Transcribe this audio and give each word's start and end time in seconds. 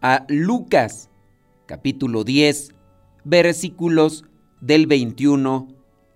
a 0.00 0.24
Lucas, 0.28 1.10
capítulo 1.66 2.22
10, 2.22 2.74
versículos 3.24 4.24
del 4.60 4.86
21 4.86 5.68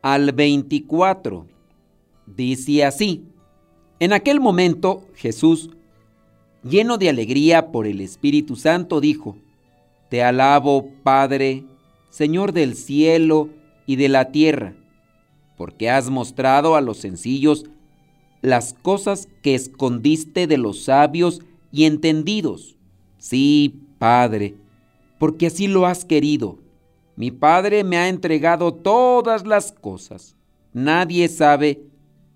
al 0.03 0.33
24. 0.33 1.47
Dice 2.27 2.85
así, 2.85 3.25
en 3.99 4.13
aquel 4.13 4.41
momento 4.41 5.05
Jesús, 5.15 5.71
lleno 6.63 6.97
de 6.97 7.09
alegría 7.09 7.73
por 7.73 7.87
el 7.87 8.01
Espíritu 8.01 8.55
Santo, 8.55 9.01
dijo, 9.01 9.37
Te 10.09 10.23
alabo, 10.23 10.89
Padre, 11.03 11.65
Señor 12.09 12.53
del 12.53 12.77
cielo 12.77 13.49
y 13.87 13.97
de 13.97 14.09
la 14.09 14.31
tierra, 14.31 14.75
porque 15.57 15.91
has 15.91 16.09
mostrado 16.09 16.77
a 16.77 16.81
los 16.81 16.99
sencillos 16.99 17.65
las 18.43 18.75
cosas 18.75 19.29
que 19.43 19.55
escondiste 19.55 20.47
de 20.47 20.59
los 20.59 20.85
sabios 20.85 21.41
y 21.73 21.85
entendidos. 21.85 22.77
Sí, 23.23 23.85
Padre, 24.01 24.57
porque 25.21 25.47
así 25.47 25.69
lo 25.69 25.87
has 25.87 26.05
querido. 26.05 26.59
Mi 27.15 27.31
Padre 27.31 27.85
me 27.85 27.97
ha 27.97 28.09
entregado 28.09 28.75
todas 28.75 29.47
las 29.47 29.71
cosas. 29.71 30.35
Nadie 30.73 31.29
sabe 31.29 31.85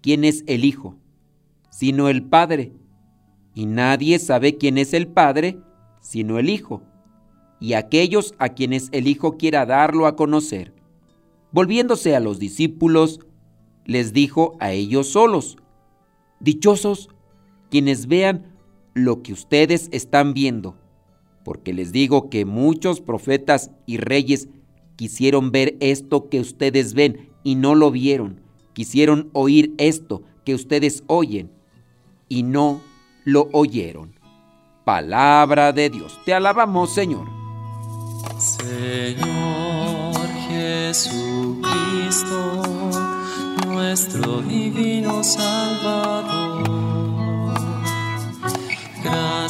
quién 0.00 0.22
es 0.22 0.44
el 0.46 0.64
Hijo, 0.64 0.94
sino 1.70 2.08
el 2.08 2.22
Padre. 2.22 2.70
Y 3.52 3.66
nadie 3.66 4.20
sabe 4.20 4.58
quién 4.58 4.78
es 4.78 4.94
el 4.94 5.08
Padre, 5.08 5.58
sino 6.00 6.38
el 6.38 6.48
Hijo, 6.48 6.82
y 7.58 7.72
aquellos 7.72 8.36
a 8.38 8.50
quienes 8.50 8.88
el 8.92 9.08
Hijo 9.08 9.38
quiera 9.38 9.66
darlo 9.66 10.06
a 10.06 10.14
conocer. 10.14 10.72
Volviéndose 11.50 12.14
a 12.14 12.20
los 12.20 12.38
discípulos, 12.38 13.18
les 13.86 14.12
dijo 14.12 14.56
a 14.60 14.70
ellos 14.70 15.08
solos, 15.08 15.56
Dichosos 16.38 17.08
quienes 17.70 18.06
vean 18.06 18.55
lo 18.96 19.22
que 19.22 19.32
ustedes 19.34 19.88
están 19.92 20.32
viendo, 20.32 20.74
porque 21.44 21.72
les 21.74 21.92
digo 21.92 22.30
que 22.30 22.46
muchos 22.46 23.00
profetas 23.02 23.70
y 23.84 23.98
reyes 23.98 24.48
quisieron 24.96 25.52
ver 25.52 25.76
esto 25.80 26.30
que 26.30 26.40
ustedes 26.40 26.94
ven 26.94 27.28
y 27.44 27.56
no 27.56 27.74
lo 27.74 27.90
vieron, 27.90 28.40
quisieron 28.72 29.28
oír 29.34 29.74
esto 29.76 30.22
que 30.44 30.54
ustedes 30.54 31.04
oyen 31.08 31.50
y 32.30 32.42
no 32.42 32.80
lo 33.24 33.50
oyeron. 33.52 34.14
Palabra 34.86 35.74
de 35.74 35.90
Dios, 35.90 36.18
te 36.24 36.32
alabamos 36.32 36.94
Señor. 36.94 37.28
Señor 38.38 40.16
Jesucristo 40.48 41.66
nuestro 43.66 44.40
divino 44.40 45.22
Salvador. 45.22 46.45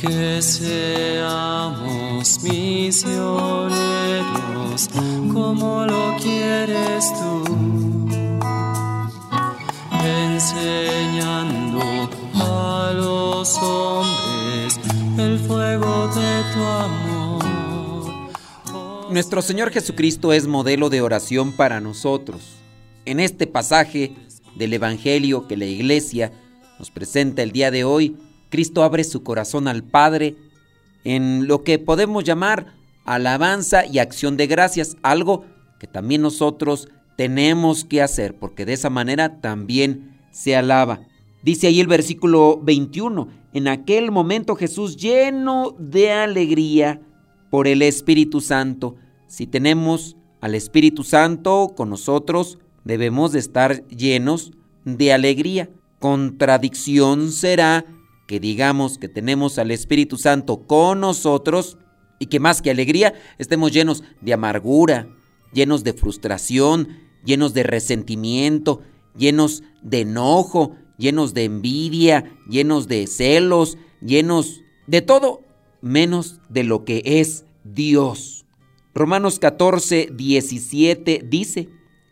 Que 0.00 0.40
seamos 0.40 1.92
misioneros 2.42 3.80
como 5.30 5.84
lo 5.86 6.16
quieres 6.16 7.12
tú, 7.12 7.44
enseñando 10.02 11.80
a 12.34 12.92
los 12.94 13.58
hombres 13.58 14.80
el 15.18 15.38
fuego 15.38 16.08
de 16.08 16.44
tu 16.54 16.60
amor. 16.64 17.44
Nuestro 19.10 19.42
Señor 19.42 19.70
Jesucristo 19.70 20.32
es 20.32 20.46
modelo 20.46 20.88
de 20.88 21.02
oración 21.02 21.52
para 21.52 21.78
nosotros. 21.82 22.56
En 23.04 23.20
este 23.20 23.46
pasaje 23.46 24.14
del 24.56 24.72
Evangelio 24.72 25.46
que 25.46 25.58
la 25.58 25.66
iglesia 25.66 26.32
nos 26.78 26.90
presenta 26.90 27.42
el 27.42 27.52
día 27.52 27.70
de 27.70 27.84
hoy, 27.84 28.16
Cristo 28.50 28.82
abre 28.82 29.04
su 29.04 29.22
corazón 29.22 29.68
al 29.68 29.82
Padre 29.82 30.36
en 31.04 31.46
lo 31.48 31.64
que 31.64 31.78
podemos 31.78 32.24
llamar 32.24 32.74
alabanza 33.06 33.86
y 33.86 33.98
acción 33.98 34.36
de 34.36 34.46
gracias, 34.46 34.96
algo 35.02 35.44
que 35.78 35.86
también 35.86 36.20
nosotros 36.20 36.88
tenemos 37.16 37.84
que 37.84 38.02
hacer, 38.02 38.38
porque 38.38 38.66
de 38.66 38.74
esa 38.74 38.90
manera 38.90 39.40
también 39.40 40.18
se 40.30 40.54
alaba. 40.56 41.00
Dice 41.42 41.66
ahí 41.66 41.80
el 41.80 41.86
versículo 41.86 42.60
21, 42.62 43.28
en 43.54 43.68
aquel 43.68 44.10
momento 44.10 44.54
Jesús 44.54 44.96
lleno 44.96 45.74
de 45.78 46.12
alegría, 46.12 47.00
por 47.50 47.66
el 47.66 47.82
Espíritu 47.82 48.40
Santo. 48.40 48.96
Si 49.26 49.46
tenemos 49.46 50.16
al 50.40 50.54
Espíritu 50.54 51.04
Santo 51.04 51.74
con 51.76 51.90
nosotros, 51.90 52.58
debemos 52.84 53.32
de 53.32 53.40
estar 53.40 53.86
llenos 53.88 54.52
de 54.84 55.12
alegría. 55.12 55.68
Contradicción 55.98 57.30
será 57.30 57.84
que 58.30 58.38
digamos 58.38 58.96
que 58.96 59.08
tenemos 59.08 59.58
al 59.58 59.72
Espíritu 59.72 60.16
Santo 60.16 60.64
con 60.64 61.00
nosotros 61.00 61.78
y 62.20 62.26
que 62.26 62.38
más 62.38 62.62
que 62.62 62.70
alegría 62.70 63.12
estemos 63.38 63.72
llenos 63.72 64.04
de 64.20 64.32
amargura, 64.32 65.08
llenos 65.52 65.82
de 65.82 65.94
frustración, 65.94 67.00
llenos 67.24 67.54
de 67.54 67.64
resentimiento, 67.64 68.82
llenos 69.16 69.64
de 69.82 70.02
enojo, 70.02 70.76
llenos 70.96 71.34
de 71.34 71.42
envidia, 71.42 72.38
llenos 72.48 72.86
de 72.86 73.08
celos, 73.08 73.78
llenos 74.00 74.60
de 74.86 75.02
todo 75.02 75.40
menos 75.80 76.38
de 76.48 76.62
lo 76.62 76.84
que 76.84 77.02
es 77.04 77.44
Dios. 77.64 78.46
Romanos 78.94 79.40
14, 79.40 80.10
17 80.14 81.24
dice, 81.28 81.68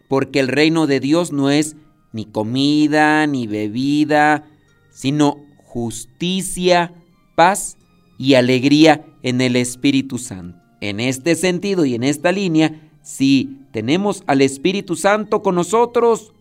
porque 0.08 0.40
el 0.40 0.48
reino 0.48 0.88
de 0.88 0.98
Dios 0.98 1.30
no 1.30 1.48
es 1.48 1.76
ni 2.12 2.24
comida 2.24 3.24
ni 3.28 3.46
bebida, 3.46 4.50
sino 4.90 5.46
justicia, 5.68 6.94
paz 7.34 7.76
y 8.16 8.34
alegría 8.34 9.04
en 9.22 9.42
el 9.42 9.54
Espíritu 9.54 10.16
Santo. 10.16 10.58
En 10.80 10.98
este 10.98 11.34
sentido 11.34 11.84
y 11.84 11.94
en 11.94 12.04
esta 12.04 12.32
línea, 12.32 12.90
si 13.02 13.58
tenemos 13.70 14.22
al 14.26 14.40
Espíritu 14.40 14.96
Santo 14.96 15.42
con 15.42 15.54
nosotros, 15.54 16.32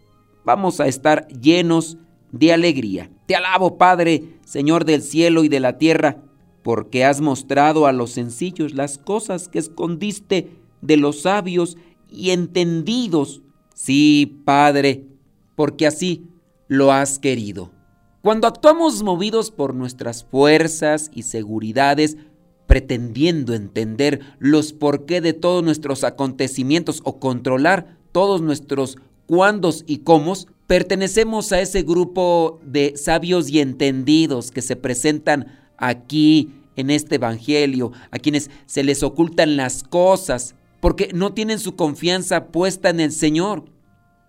vamos 0.46 0.80
a 0.80 0.88
estar 0.88 1.28
llenos 1.28 1.98
de 2.32 2.54
alegría. 2.54 3.12
Te 3.26 3.36
alabo, 3.36 3.78
Padre, 3.78 4.40
Señor 4.46 4.86
del 4.86 5.02
cielo 5.02 5.44
y 5.44 5.50
de 5.50 5.60
la 5.60 5.78
tierra, 5.78 6.24
porque 6.64 7.04
has 7.04 7.20
mostrado 7.20 7.86
a 7.86 7.92
los 7.92 8.12
sencillos 8.12 8.74
las 8.74 8.98
cosas 8.98 9.50
que 9.50 9.60
escondiste 9.60 10.52
de 10.82 10.96
los 10.96 11.24
sabios 11.24 11.78
y 12.10 12.30
entendidos. 12.30 13.42
Sí, 13.74 14.42
Padre, 14.46 15.04
porque 15.56 15.86
así 15.86 16.30
lo 16.70 16.94
has 16.94 17.20
querido. 17.20 17.77
Cuando 18.28 18.50
actuamos 18.50 19.04
movidos 19.04 19.52
por 19.52 19.74
nuestras 19.74 20.26
fuerzas 20.26 21.10
y 21.14 21.22
seguridades, 21.22 22.18
pretendiendo 22.66 23.54
entender 23.54 24.20
los 24.38 24.74
porqué 24.74 25.22
de 25.22 25.32
todos 25.32 25.64
nuestros 25.64 26.04
acontecimientos 26.04 27.00
o 27.06 27.22
controlar 27.22 27.98
todos 28.12 28.42
nuestros 28.42 28.98
cuándos 29.28 29.86
y 29.88 30.00
cómo, 30.00 30.34
pertenecemos 30.68 31.54
a 31.54 31.62
ese 31.62 31.84
grupo 31.84 32.60
de 32.66 32.98
sabios 32.98 33.48
y 33.48 33.62
entendidos 33.62 34.52
que 34.52 34.62
se 34.62 34.76
presentan 34.76 35.48
aquí 35.78 36.52
en 36.76 36.90
este 36.90 37.16
Evangelio, 37.16 37.94
a 38.12 38.20
quienes 38.20 38.52
se 38.66 38.84
les 38.84 39.04
ocultan 39.04 39.56
las 39.56 39.84
cosas, 39.84 40.54
porque 40.82 41.12
no 41.14 41.34
tienen 41.34 41.60
su 41.60 41.78
confianza 41.78 42.48
puesta 42.48 42.90
en 42.90 43.00
el 43.00 43.14
Señor. 43.14 43.64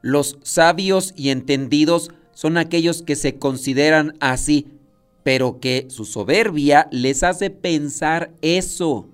Los 0.02 0.38
sabios 0.44 1.12
y 1.16 1.30
entendidos 1.30 2.12
son 2.38 2.56
aquellos 2.56 3.02
que 3.02 3.16
se 3.16 3.36
consideran 3.36 4.16
así, 4.20 4.68
pero 5.24 5.58
que 5.58 5.88
su 5.90 6.04
soberbia 6.04 6.86
les 6.92 7.24
hace 7.24 7.50
pensar 7.50 8.30
eso. 8.42 9.08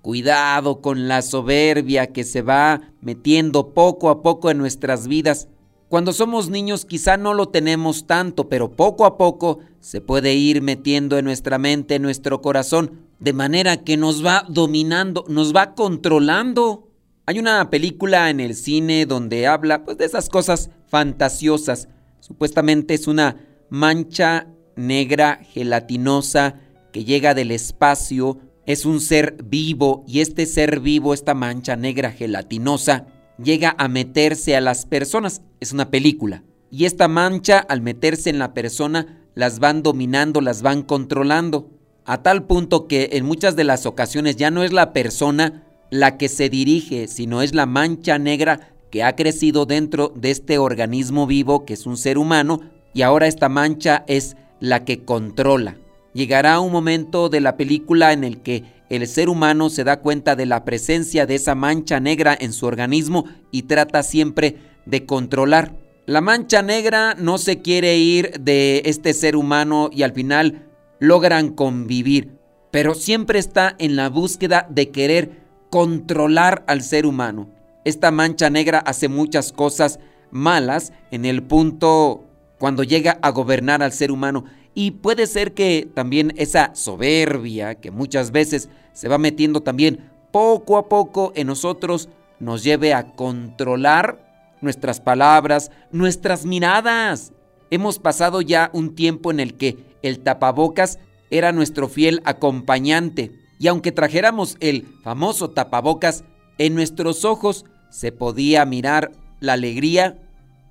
Cuidado 0.00 0.80
con 0.80 1.08
la 1.08 1.22
soberbia 1.22 2.12
que 2.12 2.22
se 2.22 2.40
va 2.40 2.92
metiendo 3.00 3.74
poco 3.74 4.10
a 4.10 4.22
poco 4.22 4.48
en 4.48 4.58
nuestras 4.58 5.08
vidas. 5.08 5.48
Cuando 5.88 6.12
somos 6.12 6.50
niños 6.50 6.84
quizá 6.84 7.16
no 7.16 7.34
lo 7.34 7.48
tenemos 7.48 8.06
tanto, 8.06 8.48
pero 8.48 8.70
poco 8.70 9.06
a 9.06 9.18
poco 9.18 9.58
se 9.80 10.00
puede 10.00 10.36
ir 10.36 10.62
metiendo 10.62 11.18
en 11.18 11.24
nuestra 11.24 11.58
mente, 11.58 11.96
en 11.96 12.02
nuestro 12.02 12.40
corazón, 12.42 13.08
de 13.18 13.32
manera 13.32 13.78
que 13.78 13.96
nos 13.96 14.24
va 14.24 14.44
dominando, 14.48 15.24
nos 15.26 15.52
va 15.52 15.74
controlando. 15.74 16.86
Hay 17.26 17.40
una 17.40 17.70
película 17.70 18.30
en 18.30 18.38
el 18.38 18.54
cine 18.54 19.04
donde 19.04 19.48
habla 19.48 19.82
pues, 19.84 19.98
de 19.98 20.04
esas 20.04 20.28
cosas 20.28 20.70
fantasiosas. 20.86 21.88
Supuestamente 22.28 22.94
es 22.94 23.08
una 23.08 23.36
mancha 23.70 24.46
negra 24.76 25.40
gelatinosa 25.52 26.60
que 26.92 27.04
llega 27.04 27.34
del 27.34 27.50
espacio 27.50 28.38
es 28.68 28.84
un 28.84 29.00
ser 29.00 29.42
vivo 29.42 30.04
y 30.06 30.20
este 30.20 30.44
ser 30.44 30.80
vivo, 30.80 31.14
esta 31.14 31.32
mancha 31.32 31.74
negra 31.74 32.12
gelatinosa, 32.12 33.06
llega 33.42 33.74
a 33.78 33.88
meterse 33.88 34.56
a 34.56 34.60
las 34.60 34.84
personas. 34.84 35.40
Es 35.58 35.72
una 35.72 35.90
película. 35.90 36.44
Y 36.70 36.84
esta 36.84 37.08
mancha, 37.08 37.60
al 37.60 37.80
meterse 37.80 38.28
en 38.28 38.38
la 38.38 38.52
persona, 38.52 39.22
las 39.34 39.58
van 39.58 39.82
dominando, 39.82 40.42
las 40.42 40.60
van 40.60 40.82
controlando. 40.82 41.70
A 42.04 42.22
tal 42.22 42.46
punto 42.46 42.86
que 42.88 43.08
en 43.12 43.24
muchas 43.24 43.56
de 43.56 43.64
las 43.64 43.86
ocasiones 43.86 44.36
ya 44.36 44.50
no 44.50 44.62
es 44.62 44.70
la 44.74 44.92
persona 44.92 45.64
la 45.88 46.18
que 46.18 46.28
se 46.28 46.50
dirige, 46.50 47.08
sino 47.08 47.40
es 47.40 47.54
la 47.54 47.64
mancha 47.64 48.18
negra 48.18 48.74
que 48.90 49.02
ha 49.02 49.16
crecido 49.16 49.66
dentro 49.66 50.12
de 50.14 50.30
este 50.30 50.58
organismo 50.58 51.26
vivo 51.26 51.64
que 51.64 51.74
es 51.74 51.86
un 51.86 51.96
ser 51.96 52.18
humano 52.18 52.60
y 52.94 53.02
ahora 53.02 53.26
esta 53.26 53.48
mancha 53.48 54.04
es 54.06 54.36
la 54.60 54.84
que 54.84 55.04
controla. 55.04 55.76
Llegará 56.14 56.60
un 56.60 56.72
momento 56.72 57.28
de 57.28 57.40
la 57.40 57.56
película 57.56 58.12
en 58.12 58.24
el 58.24 58.40
que 58.40 58.64
el 58.88 59.06
ser 59.06 59.28
humano 59.28 59.68
se 59.70 59.84
da 59.84 60.00
cuenta 60.00 60.34
de 60.34 60.46
la 60.46 60.64
presencia 60.64 61.26
de 61.26 61.34
esa 61.34 61.54
mancha 61.54 62.00
negra 62.00 62.36
en 62.38 62.52
su 62.52 62.66
organismo 62.66 63.26
y 63.50 63.62
trata 63.62 64.02
siempre 64.02 64.56
de 64.86 65.04
controlar. 65.04 65.76
La 66.06 66.22
mancha 66.22 66.62
negra 66.62 67.14
no 67.14 67.36
se 67.36 67.60
quiere 67.60 67.98
ir 67.98 68.40
de 68.40 68.82
este 68.86 69.12
ser 69.12 69.36
humano 69.36 69.90
y 69.92 70.02
al 70.02 70.12
final 70.12 70.66
logran 71.00 71.50
convivir, 71.50 72.38
pero 72.70 72.94
siempre 72.94 73.38
está 73.38 73.76
en 73.78 73.94
la 73.94 74.08
búsqueda 74.08 74.66
de 74.70 74.90
querer 74.90 75.42
controlar 75.68 76.64
al 76.66 76.82
ser 76.82 77.04
humano. 77.04 77.50
Esta 77.88 78.10
mancha 78.10 78.50
negra 78.50 78.80
hace 78.80 79.08
muchas 79.08 79.50
cosas 79.50 79.98
malas 80.30 80.92
en 81.10 81.24
el 81.24 81.42
punto 81.42 82.26
cuando 82.58 82.82
llega 82.82 83.18
a 83.22 83.30
gobernar 83.30 83.82
al 83.82 83.92
ser 83.92 84.12
humano 84.12 84.44
y 84.74 84.90
puede 84.90 85.26
ser 85.26 85.54
que 85.54 85.88
también 85.94 86.34
esa 86.36 86.74
soberbia 86.74 87.76
que 87.76 87.90
muchas 87.90 88.30
veces 88.30 88.68
se 88.92 89.08
va 89.08 89.16
metiendo 89.16 89.62
también 89.62 90.10
poco 90.32 90.76
a 90.76 90.90
poco 90.90 91.32
en 91.34 91.46
nosotros 91.46 92.10
nos 92.40 92.62
lleve 92.62 92.92
a 92.92 93.14
controlar 93.14 94.52
nuestras 94.60 95.00
palabras, 95.00 95.70
nuestras 95.90 96.44
miradas. 96.44 97.32
Hemos 97.70 97.98
pasado 97.98 98.42
ya 98.42 98.68
un 98.74 98.96
tiempo 98.96 99.30
en 99.30 99.40
el 99.40 99.54
que 99.54 99.78
el 100.02 100.20
tapabocas 100.20 100.98
era 101.30 101.52
nuestro 101.52 101.88
fiel 101.88 102.20
acompañante 102.26 103.32
y 103.58 103.68
aunque 103.68 103.92
trajéramos 103.92 104.58
el 104.60 104.86
famoso 105.02 105.48
tapabocas, 105.52 106.22
en 106.58 106.74
nuestros 106.74 107.24
ojos 107.24 107.64
se 107.90 108.12
podía 108.12 108.64
mirar 108.64 109.12
la 109.40 109.54
alegría, 109.54 110.18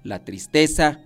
la 0.04 0.24
tristeza, 0.24 1.00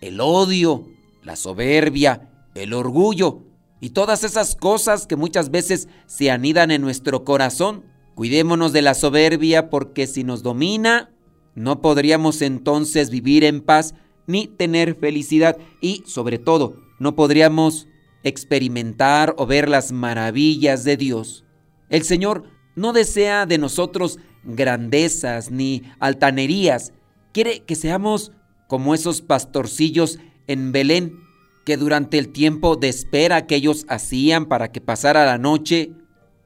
el 0.00 0.20
odio, 0.20 0.86
la 1.22 1.36
soberbia, 1.36 2.30
el 2.54 2.72
orgullo 2.72 3.42
y 3.80 3.90
todas 3.90 4.24
esas 4.24 4.56
cosas 4.56 5.06
que 5.06 5.16
muchas 5.16 5.50
veces 5.50 5.88
se 6.06 6.30
anidan 6.30 6.70
en 6.70 6.82
nuestro 6.82 7.24
corazón. 7.24 7.84
Cuidémonos 8.14 8.72
de 8.72 8.82
la 8.82 8.94
soberbia 8.94 9.70
porque 9.70 10.06
si 10.06 10.24
nos 10.24 10.42
domina, 10.42 11.10
no 11.54 11.80
podríamos 11.80 12.42
entonces 12.42 13.10
vivir 13.10 13.44
en 13.44 13.60
paz 13.60 13.94
ni 14.26 14.46
tener 14.46 14.94
felicidad 14.94 15.56
y 15.80 16.02
sobre 16.06 16.38
todo 16.38 16.76
no 16.98 17.14
podríamos 17.14 17.88
experimentar 18.22 19.34
o 19.36 19.46
ver 19.46 19.68
las 19.68 19.92
maravillas 19.92 20.84
de 20.84 20.96
Dios. 20.96 21.44
El 21.90 22.04
Señor 22.04 22.44
no 22.74 22.92
desea 22.92 23.46
de 23.46 23.58
nosotros 23.58 24.18
grandezas 24.44 25.50
ni 25.50 25.82
altanerías, 26.00 26.92
quiere 27.32 27.60
que 27.60 27.74
seamos 27.74 28.32
como 28.68 28.94
esos 28.94 29.22
pastorcillos 29.22 30.18
en 30.46 30.72
Belén 30.72 31.24
que 31.64 31.76
durante 31.76 32.18
el 32.18 32.28
tiempo 32.28 32.76
de 32.76 32.88
espera 32.88 33.46
que 33.46 33.56
ellos 33.56 33.86
hacían 33.88 34.46
para 34.46 34.70
que 34.70 34.80
pasara 34.80 35.24
la 35.24 35.38
noche, 35.38 35.92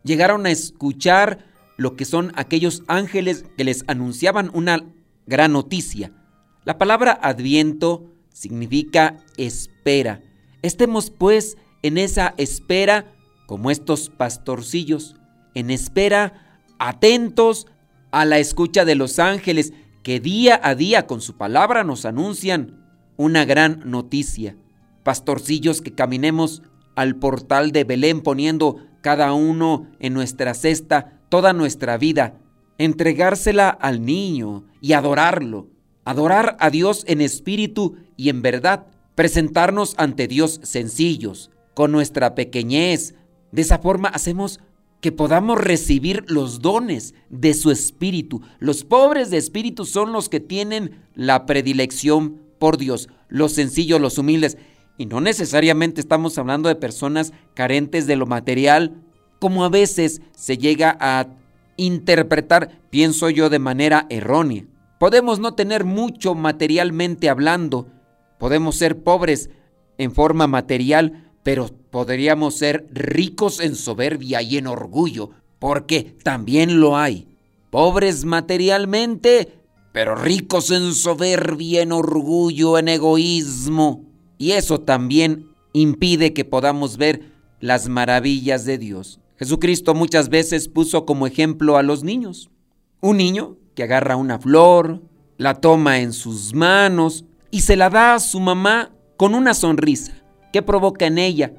llegaron 0.04 0.46
a 0.46 0.50
escuchar 0.50 1.46
lo 1.76 1.96
que 1.96 2.04
son 2.04 2.32
aquellos 2.36 2.82
ángeles 2.86 3.44
que 3.56 3.64
les 3.64 3.84
anunciaban 3.88 4.50
una 4.54 4.84
gran 5.26 5.52
noticia. 5.52 6.12
La 6.64 6.78
palabra 6.78 7.18
adviento 7.22 8.12
significa 8.32 9.16
espera. 9.36 10.22
Estemos 10.62 11.10
pues 11.10 11.56
en 11.82 11.98
esa 11.98 12.34
espera 12.36 13.12
como 13.46 13.70
estos 13.70 14.10
pastorcillos, 14.10 15.16
en 15.58 15.70
espera, 15.70 16.62
atentos 16.78 17.66
a 18.10 18.24
la 18.24 18.38
escucha 18.38 18.84
de 18.84 18.94
los 18.94 19.18
ángeles 19.18 19.72
que 20.02 20.20
día 20.20 20.60
a 20.62 20.74
día 20.74 21.06
con 21.06 21.20
su 21.20 21.36
palabra 21.36 21.84
nos 21.84 22.04
anuncian 22.04 22.84
una 23.16 23.44
gran 23.44 23.82
noticia 23.90 24.56
pastorcillos 25.08 25.80
que 25.80 25.94
caminemos 25.94 26.62
al 26.94 27.16
portal 27.16 27.72
de 27.72 27.84
Belén 27.84 28.20
poniendo 28.20 28.84
cada 29.00 29.32
uno 29.32 29.86
en 30.00 30.12
nuestra 30.12 30.52
cesta 30.52 31.22
toda 31.30 31.54
nuestra 31.54 31.96
vida, 31.96 32.34
entregársela 32.76 33.70
al 33.70 34.04
niño 34.04 34.66
y 34.82 34.92
adorarlo, 34.92 35.68
adorar 36.04 36.58
a 36.60 36.68
Dios 36.68 37.04
en 37.06 37.22
espíritu 37.22 37.96
y 38.18 38.28
en 38.28 38.42
verdad, 38.42 38.88
presentarnos 39.14 39.94
ante 39.96 40.28
Dios 40.28 40.60
sencillos, 40.62 41.50
con 41.72 41.90
nuestra 41.90 42.34
pequeñez. 42.34 43.14
De 43.50 43.62
esa 43.62 43.78
forma 43.78 44.10
hacemos 44.10 44.60
que 45.00 45.12
podamos 45.12 45.60
recibir 45.60 46.24
los 46.28 46.60
dones 46.60 47.14
de 47.30 47.54
su 47.54 47.70
espíritu. 47.70 48.42
Los 48.58 48.84
pobres 48.84 49.30
de 49.30 49.36
espíritu 49.36 49.84
son 49.84 50.12
los 50.12 50.28
que 50.28 50.40
tienen 50.40 51.04
la 51.14 51.46
predilección 51.46 52.40
por 52.58 52.78
Dios, 52.78 53.08
los 53.28 53.52
sencillos, 53.52 54.00
los 54.00 54.18
humildes. 54.18 54.58
Y 54.96 55.06
no 55.06 55.20
necesariamente 55.20 56.00
estamos 56.00 56.36
hablando 56.38 56.68
de 56.68 56.74
personas 56.74 57.32
carentes 57.54 58.06
de 58.06 58.16
lo 58.16 58.26
material, 58.26 59.02
como 59.38 59.64
a 59.64 59.68
veces 59.68 60.20
se 60.36 60.58
llega 60.58 60.96
a 61.00 61.28
interpretar, 61.76 62.80
pienso 62.90 63.30
yo, 63.30 63.50
de 63.50 63.60
manera 63.60 64.06
errónea. 64.10 64.66
Podemos 64.98 65.38
no 65.38 65.54
tener 65.54 65.84
mucho 65.84 66.34
materialmente 66.34 67.28
hablando, 67.28 67.86
podemos 68.38 68.74
ser 68.74 69.04
pobres 69.04 69.48
en 69.96 70.10
forma 70.10 70.48
material, 70.48 71.30
pero 71.44 71.70
podríamos 71.90 72.56
ser 72.56 72.86
ricos 72.92 73.60
en 73.60 73.74
soberbia 73.74 74.42
y 74.42 74.58
en 74.58 74.66
orgullo, 74.66 75.30
porque 75.58 76.16
también 76.22 76.80
lo 76.80 76.96
hay. 76.96 77.26
Pobres 77.70 78.24
materialmente, 78.24 79.52
pero 79.92 80.14
ricos 80.14 80.70
en 80.70 80.94
soberbia, 80.94 81.82
en 81.82 81.92
orgullo, 81.92 82.78
en 82.78 82.88
egoísmo. 82.88 84.04
Y 84.38 84.52
eso 84.52 84.80
también 84.80 85.48
impide 85.72 86.32
que 86.32 86.44
podamos 86.44 86.96
ver 86.96 87.32
las 87.60 87.88
maravillas 87.88 88.64
de 88.64 88.78
Dios. 88.78 89.20
Jesucristo 89.38 89.94
muchas 89.94 90.28
veces 90.28 90.68
puso 90.68 91.04
como 91.04 91.26
ejemplo 91.26 91.76
a 91.76 91.82
los 91.82 92.04
niños. 92.04 92.50
Un 93.00 93.18
niño 93.18 93.56
que 93.74 93.84
agarra 93.84 94.16
una 94.16 94.38
flor, 94.38 95.02
la 95.36 95.54
toma 95.54 96.00
en 96.00 96.12
sus 96.12 96.54
manos 96.54 97.24
y 97.50 97.60
se 97.60 97.76
la 97.76 97.90
da 97.90 98.14
a 98.14 98.20
su 98.20 98.40
mamá 98.40 98.90
con 99.16 99.34
una 99.34 99.54
sonrisa. 99.54 100.12
¿Qué 100.52 100.62
provoca 100.62 101.06
en 101.06 101.18
ella? 101.18 101.52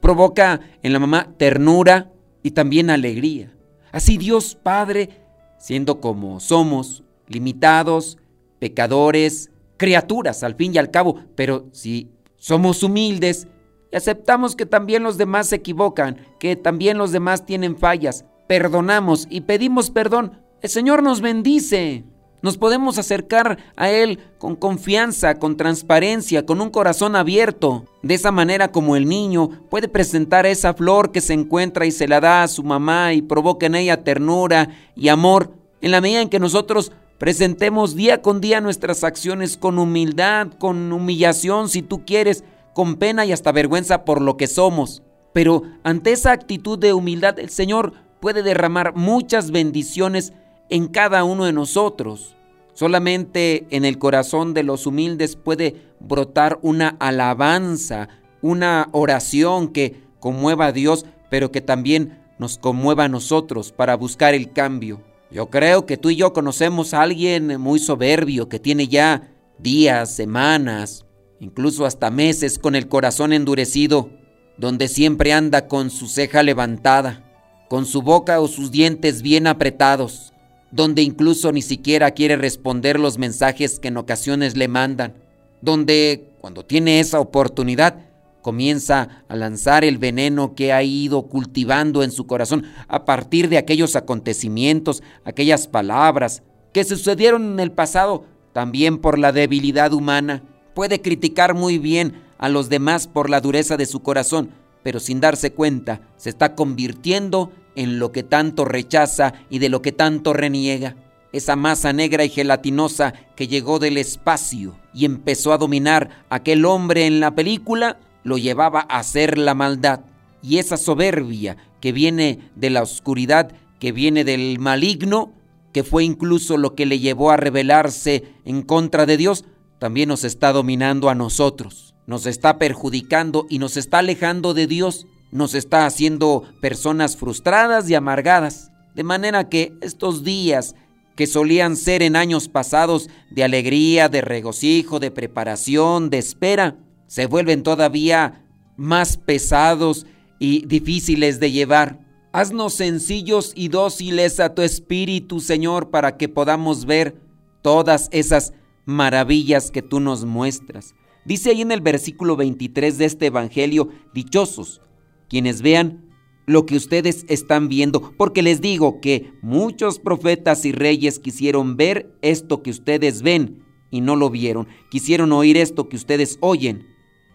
Provoca 0.00 0.60
en 0.82 0.92
la 0.92 0.98
mamá 0.98 1.34
ternura 1.36 2.12
y 2.42 2.52
también 2.52 2.90
alegría. 2.90 3.52
Así 3.92 4.18
Dios 4.18 4.54
Padre, 4.54 5.10
siendo 5.58 6.00
como 6.00 6.38
somos, 6.40 7.02
limitados, 7.28 8.18
pecadores, 8.58 9.50
criaturas 9.76 10.42
al 10.42 10.54
fin 10.54 10.74
y 10.74 10.78
al 10.78 10.90
cabo, 10.90 11.16
pero 11.34 11.66
si 11.72 12.10
somos 12.36 12.82
humildes 12.82 13.48
y 13.92 13.96
aceptamos 13.96 14.56
que 14.56 14.66
también 14.66 15.02
los 15.02 15.18
demás 15.18 15.48
se 15.48 15.56
equivocan, 15.56 16.18
que 16.38 16.56
también 16.56 16.98
los 16.98 17.12
demás 17.12 17.46
tienen 17.46 17.76
fallas. 17.76 18.24
Perdonamos 18.46 19.26
y 19.30 19.42
pedimos 19.42 19.90
perdón. 19.90 20.42
El 20.62 20.70
Señor 20.70 21.02
nos 21.02 21.20
bendice. 21.20 22.04
Nos 22.46 22.58
podemos 22.58 22.96
acercar 22.96 23.58
a 23.74 23.90
Él 23.90 24.20
con 24.38 24.54
confianza, 24.54 25.34
con 25.34 25.56
transparencia, 25.56 26.46
con 26.46 26.60
un 26.60 26.70
corazón 26.70 27.16
abierto. 27.16 27.86
De 28.04 28.14
esa 28.14 28.30
manera 28.30 28.70
como 28.70 28.94
el 28.94 29.08
niño 29.08 29.50
puede 29.68 29.88
presentar 29.88 30.46
esa 30.46 30.72
flor 30.72 31.10
que 31.10 31.20
se 31.20 31.32
encuentra 31.32 31.86
y 31.86 31.90
se 31.90 32.06
la 32.06 32.20
da 32.20 32.44
a 32.44 32.48
su 32.48 32.62
mamá 32.62 33.14
y 33.14 33.22
provoca 33.22 33.66
en 33.66 33.74
ella 33.74 34.04
ternura 34.04 34.68
y 34.94 35.08
amor. 35.08 35.54
En 35.80 35.90
la 35.90 36.00
medida 36.00 36.22
en 36.22 36.28
que 36.28 36.38
nosotros 36.38 36.92
Presentemos 37.18 37.96
día 37.96 38.20
con 38.20 38.42
día 38.42 38.60
nuestras 38.60 39.02
acciones 39.02 39.56
con 39.56 39.78
humildad, 39.78 40.48
con 40.58 40.92
humillación, 40.92 41.70
si 41.70 41.80
tú 41.80 42.04
quieres, 42.04 42.44
con 42.74 42.96
pena 42.96 43.24
y 43.24 43.32
hasta 43.32 43.52
vergüenza 43.52 44.04
por 44.04 44.20
lo 44.20 44.36
que 44.36 44.46
somos. 44.46 45.02
Pero 45.32 45.62
ante 45.82 46.12
esa 46.12 46.32
actitud 46.32 46.78
de 46.78 46.92
humildad 46.92 47.38
el 47.38 47.48
Señor 47.48 47.94
puede 48.20 48.42
derramar 48.42 48.94
muchas 48.94 49.50
bendiciones 49.50 50.34
en 50.68 50.88
cada 50.88 51.24
uno 51.24 51.46
de 51.46 51.54
nosotros. 51.54 52.35
Solamente 52.76 53.66
en 53.70 53.86
el 53.86 53.96
corazón 53.98 54.52
de 54.52 54.62
los 54.62 54.86
humildes 54.86 55.34
puede 55.34 55.76
brotar 55.98 56.58
una 56.60 56.94
alabanza, 57.00 58.10
una 58.42 58.90
oración 58.92 59.68
que 59.68 60.02
conmueva 60.20 60.66
a 60.66 60.72
Dios, 60.72 61.06
pero 61.30 61.50
que 61.50 61.62
también 61.62 62.18
nos 62.38 62.58
conmueva 62.58 63.04
a 63.04 63.08
nosotros 63.08 63.72
para 63.72 63.96
buscar 63.96 64.34
el 64.34 64.52
cambio. 64.52 65.00
Yo 65.30 65.48
creo 65.48 65.86
que 65.86 65.96
tú 65.96 66.10
y 66.10 66.16
yo 66.16 66.34
conocemos 66.34 66.92
a 66.92 67.00
alguien 67.00 67.58
muy 67.58 67.78
soberbio 67.78 68.50
que 68.50 68.60
tiene 68.60 68.88
ya 68.88 69.32
días, 69.58 70.14
semanas, 70.14 71.06
incluso 71.40 71.86
hasta 71.86 72.10
meses 72.10 72.58
con 72.58 72.74
el 72.74 72.88
corazón 72.88 73.32
endurecido, 73.32 74.10
donde 74.58 74.88
siempre 74.88 75.32
anda 75.32 75.66
con 75.66 75.88
su 75.88 76.08
ceja 76.08 76.42
levantada, 76.42 77.24
con 77.70 77.86
su 77.86 78.02
boca 78.02 78.38
o 78.38 78.48
sus 78.48 78.70
dientes 78.70 79.22
bien 79.22 79.46
apretados, 79.46 80.34
donde 80.76 81.02
incluso 81.02 81.50
ni 81.52 81.62
siquiera 81.62 82.10
quiere 82.10 82.36
responder 82.36 83.00
los 83.00 83.16
mensajes 83.16 83.78
que 83.78 83.88
en 83.88 83.96
ocasiones 83.96 84.56
le 84.56 84.68
mandan, 84.68 85.14
donde 85.62 86.28
cuando 86.38 86.64
tiene 86.64 87.00
esa 87.00 87.18
oportunidad 87.18 88.06
comienza 88.42 89.24
a 89.26 89.34
lanzar 89.34 89.84
el 89.84 89.96
veneno 89.98 90.54
que 90.54 90.72
ha 90.72 90.82
ido 90.82 91.22
cultivando 91.28 92.04
en 92.04 92.12
su 92.12 92.26
corazón 92.26 92.64
a 92.88 93.06
partir 93.06 93.48
de 93.48 93.56
aquellos 93.58 93.96
acontecimientos, 93.96 95.02
aquellas 95.24 95.66
palabras 95.66 96.42
que 96.72 96.84
sucedieron 96.84 97.54
en 97.54 97.60
el 97.60 97.72
pasado, 97.72 98.24
también 98.52 98.98
por 98.98 99.18
la 99.18 99.32
debilidad 99.32 99.92
humana. 99.94 100.42
Puede 100.74 101.00
criticar 101.00 101.54
muy 101.54 101.78
bien 101.78 102.22
a 102.38 102.50
los 102.50 102.68
demás 102.68 103.08
por 103.08 103.30
la 103.30 103.40
dureza 103.40 103.78
de 103.78 103.86
su 103.86 104.02
corazón, 104.02 104.50
pero 104.82 105.00
sin 105.00 105.20
darse 105.20 105.52
cuenta 105.52 106.02
se 106.16 106.28
está 106.28 106.54
convirtiendo 106.54 107.50
en 107.76 107.98
lo 107.98 108.10
que 108.10 108.22
tanto 108.22 108.64
rechaza 108.64 109.34
y 109.48 109.60
de 109.60 109.68
lo 109.68 109.82
que 109.82 109.92
tanto 109.92 110.32
reniega. 110.32 110.96
Esa 111.32 111.54
masa 111.54 111.92
negra 111.92 112.24
y 112.24 112.30
gelatinosa 112.30 113.12
que 113.36 113.46
llegó 113.46 113.78
del 113.78 113.98
espacio 113.98 114.76
y 114.92 115.04
empezó 115.04 115.52
a 115.52 115.58
dominar 115.58 116.24
aquel 116.30 116.64
hombre 116.64 117.06
en 117.06 117.20
la 117.20 117.34
película 117.34 117.98
lo 118.26 118.38
llevaba 118.38 118.84
a 118.88 118.98
hacer 118.98 119.38
la 119.38 119.54
maldad. 119.54 120.00
Y 120.42 120.58
esa 120.58 120.76
soberbia 120.76 121.56
que 121.80 121.92
viene 121.92 122.50
de 122.56 122.70
la 122.70 122.82
oscuridad, 122.82 123.52
que 123.78 123.92
viene 123.92 124.24
del 124.24 124.58
maligno, 124.58 125.32
que 125.72 125.84
fue 125.84 126.02
incluso 126.02 126.56
lo 126.56 126.74
que 126.74 126.86
le 126.86 126.98
llevó 126.98 127.30
a 127.30 127.36
rebelarse 127.36 128.24
en 128.44 128.62
contra 128.62 129.06
de 129.06 129.16
Dios, 129.16 129.44
también 129.78 130.08
nos 130.08 130.24
está 130.24 130.52
dominando 130.52 131.08
a 131.08 131.14
nosotros, 131.14 131.94
nos 132.06 132.26
está 132.26 132.58
perjudicando 132.58 133.46
y 133.48 133.60
nos 133.60 133.76
está 133.76 133.98
alejando 133.98 134.54
de 134.54 134.66
Dios, 134.66 135.06
nos 135.30 135.54
está 135.54 135.86
haciendo 135.86 136.44
personas 136.60 137.16
frustradas 137.16 137.88
y 137.90 137.94
amargadas. 137.94 138.70
De 138.94 139.04
manera 139.04 139.48
que 139.48 139.74
estos 139.80 140.24
días 140.24 140.74
que 141.16 141.26
solían 141.26 141.76
ser 141.76 142.02
en 142.02 142.14
años 142.14 142.48
pasados 142.48 143.08
de 143.30 143.42
alegría, 143.42 144.08
de 144.08 144.20
regocijo, 144.20 145.00
de 145.00 145.10
preparación, 145.10 146.10
de 146.10 146.18
espera, 146.18 146.76
se 147.06 147.26
vuelven 147.26 147.62
todavía 147.62 148.44
más 148.76 149.16
pesados 149.16 150.06
y 150.38 150.66
difíciles 150.66 151.40
de 151.40 151.50
llevar. 151.50 152.00
Haznos 152.32 152.74
sencillos 152.74 153.52
y 153.54 153.68
dóciles 153.68 154.40
a 154.40 154.54
tu 154.54 154.60
Espíritu, 154.60 155.40
Señor, 155.40 155.90
para 155.90 156.18
que 156.18 156.28
podamos 156.28 156.84
ver 156.84 157.16
todas 157.62 158.08
esas 158.12 158.52
maravillas 158.84 159.70
que 159.70 159.80
tú 159.80 160.00
nos 160.00 160.26
muestras. 160.26 160.94
Dice 161.24 161.50
ahí 161.50 161.62
en 161.62 161.72
el 161.72 161.80
versículo 161.80 162.36
23 162.36 162.98
de 162.98 163.04
este 163.06 163.26
Evangelio, 163.26 163.88
dichosos 164.12 164.82
quienes 165.28 165.62
vean 165.62 166.06
lo 166.46 166.64
que 166.64 166.76
ustedes 166.76 167.24
están 167.28 167.68
viendo, 167.68 168.12
porque 168.16 168.42
les 168.42 168.60
digo 168.60 169.00
que 169.00 169.32
muchos 169.42 169.98
profetas 169.98 170.64
y 170.64 170.72
reyes 170.72 171.18
quisieron 171.18 171.76
ver 171.76 172.14
esto 172.22 172.62
que 172.62 172.70
ustedes 172.70 173.22
ven 173.22 173.64
y 173.90 174.00
no 174.00 174.16
lo 174.16 174.30
vieron, 174.30 174.68
quisieron 174.90 175.32
oír 175.32 175.56
esto 175.56 175.88
que 175.88 175.96
ustedes 175.96 176.38
oyen 176.40 176.86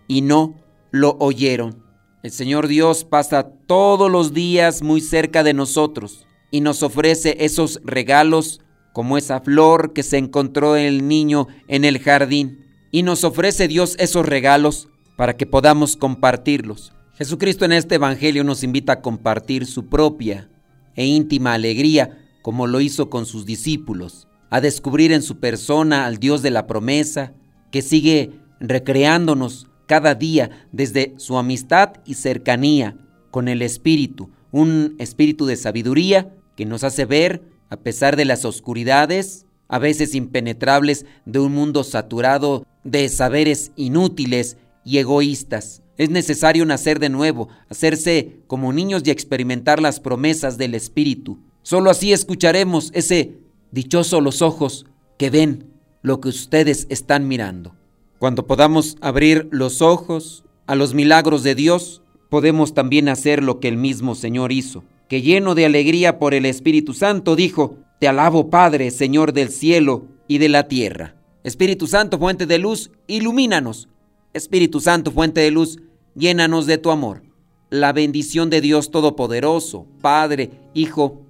y 0.07 0.21
no 0.21 0.55
lo 0.91 1.17
oyeron. 1.19 1.83
El 2.24 2.31
Señor 2.31 2.67
Dios 2.67 3.03
pasa 3.03 3.50
todos 3.67 4.10
los 4.10 4.33
días 4.33 4.81
muy 4.81 5.01
cerca 5.01 5.43
de 5.43 5.53
nosotros 5.53 6.27
y 6.51 6.62
nos 6.62 6.83
ofrece 6.83 7.38
esos 7.39 7.81
regalos 7.83 8.62
como 8.93 9.17
esa 9.17 9.39
flor 9.41 9.93
que 9.93 10.03
se 10.03 10.17
encontró 10.17 10.77
en 10.77 10.86
el 10.86 11.07
niño 11.07 11.48
en 11.67 11.86
el 11.86 12.00
jardín. 12.00 12.67
Y 12.91 13.03
nos 13.03 13.24
ofrece 13.24 13.67
Dios 13.67 13.95
esos 14.00 14.25
regalos 14.25 14.89
para 15.17 15.38
que 15.38 15.45
podamos 15.45 15.95
compartirlos. 15.95 16.93
Jesucristo 17.13 17.65
en 17.65 17.74
este 17.74 17.96
Evangelio 17.96 18.44
nos 18.44 18.63
invita 18.63 18.94
a 18.94 19.01
compartir 19.01 19.65
su 19.65 19.88
propia 19.88 20.50
e 20.96 21.06
íntima 21.06 21.53
alegría 21.53 22.18
como 22.41 22.68
lo 22.68 22.80
hizo 22.80 23.10
con 23.10 23.25
sus 23.25 23.46
discípulos, 23.46 24.27
a 24.50 24.62
descubrir 24.62 25.12
en 25.12 25.22
su 25.22 25.39
persona 25.39 26.06
al 26.06 26.18
Dios 26.18 26.41
de 26.41 26.51
la 26.51 26.68
promesa, 26.68 27.34
que 27.70 27.82
sigue 27.82 28.32
recreándonos 28.60 29.68
cada 29.88 30.15
día 30.15 30.68
desde 30.72 31.13
su 31.18 31.38
amistad 31.38 31.94
y 32.06 32.15
cercanía 32.15 32.98
con 33.30 33.48
el 33.48 33.62
Espíritu, 33.62 34.32
un 34.51 34.96
espíritu 34.98 35.46
de 35.46 35.58
sabiduría 35.58 36.34
que 36.56 36.65
nos 36.65 36.84
hace 36.84 37.06
ver, 37.06 37.44
a 37.70 37.77
pesar 37.77 38.15
de 38.15 38.25
las 38.25 38.46
oscuridades, 38.46 39.46
a 39.68 39.80
veces 39.80 40.15
impenetrables, 40.15 41.06
de 41.25 41.39
un 41.39 41.53
mundo 41.53 41.84
saturado 41.84 42.65
de 42.84 43.08
saberes 43.10 43.72
inútiles 43.75 44.58
y 44.84 44.98
egoístas. 44.98 45.81
Es 45.98 46.10
necesario 46.10 46.65
nacer 46.65 47.00
de 47.00 47.10
nuevo, 47.10 47.50
hacerse 47.69 48.39
como 48.48 48.74
niños 48.74 49.03
y 49.05 49.12
experimentar 49.12 49.81
las 49.81 50.00
promesas 50.00 50.57
del 50.57 50.75
Espíritu. 50.75 51.39
Solo 51.63 51.89
así 51.89 52.12
escucharemos 52.12 52.91
ese 52.93 53.38
dichoso 53.71 54.21
los 54.21 54.41
ojos 54.41 54.86
que 55.17 55.29
ven 55.29 55.71
lo 56.01 56.19
que 56.19 56.29
ustedes 56.29 56.88
están 56.89 57.27
mirando. 57.27 57.75
Cuando 58.19 58.45
podamos 58.48 58.98
abrir 59.01 59.48
los 59.51 59.81
ojos 59.81 60.43
a 60.67 60.75
los 60.75 60.93
milagros 60.93 61.43
de 61.43 61.55
Dios, 61.55 62.01
podemos 62.29 62.74
también 62.74 63.10
hacer 63.10 63.43
lo 63.43 63.60
que 63.60 63.67
el 63.67 63.77
mismo 63.77 64.15
Señor 64.15 64.51
hizo, 64.51 64.83
que 65.10 65.21
lleno 65.21 65.55
de 65.55 65.65
alegría 65.65 66.17
por 66.17 66.33
el 66.33 66.45
Espíritu 66.45 66.93
Santo 66.93 67.36
dijo, 67.36 67.77
Te 68.00 68.07
alabo 68.07 68.50
Padre, 68.50 68.89
Señor 68.91 69.33
del 69.33 69.50
cielo 69.50 70.05
y 70.27 70.38
de 70.38 70.50
la 70.50 70.67
tierra. 70.67 71.15
Espíritu 71.43 71.88
Santo, 71.88 72.17
fuente 72.17 72.45
de 72.45 72.57
luz, 72.60 72.91
ilumínanos. 73.07 73.89
Espíritu 74.34 74.80
Santo, 74.80 75.12
fuente 75.12 75.42
de 75.42 75.52
luz, 75.52 75.80
llénanos 76.16 76.66
de 76.66 76.78
tu 76.78 76.92
amor. 76.92 77.24
La 77.70 77.94
bendición 77.94 78.50
de 78.50 78.62
Dios 78.62 78.92
Todopoderoso, 78.92 79.88
Padre, 80.02 80.52
Hijo 80.74 81.22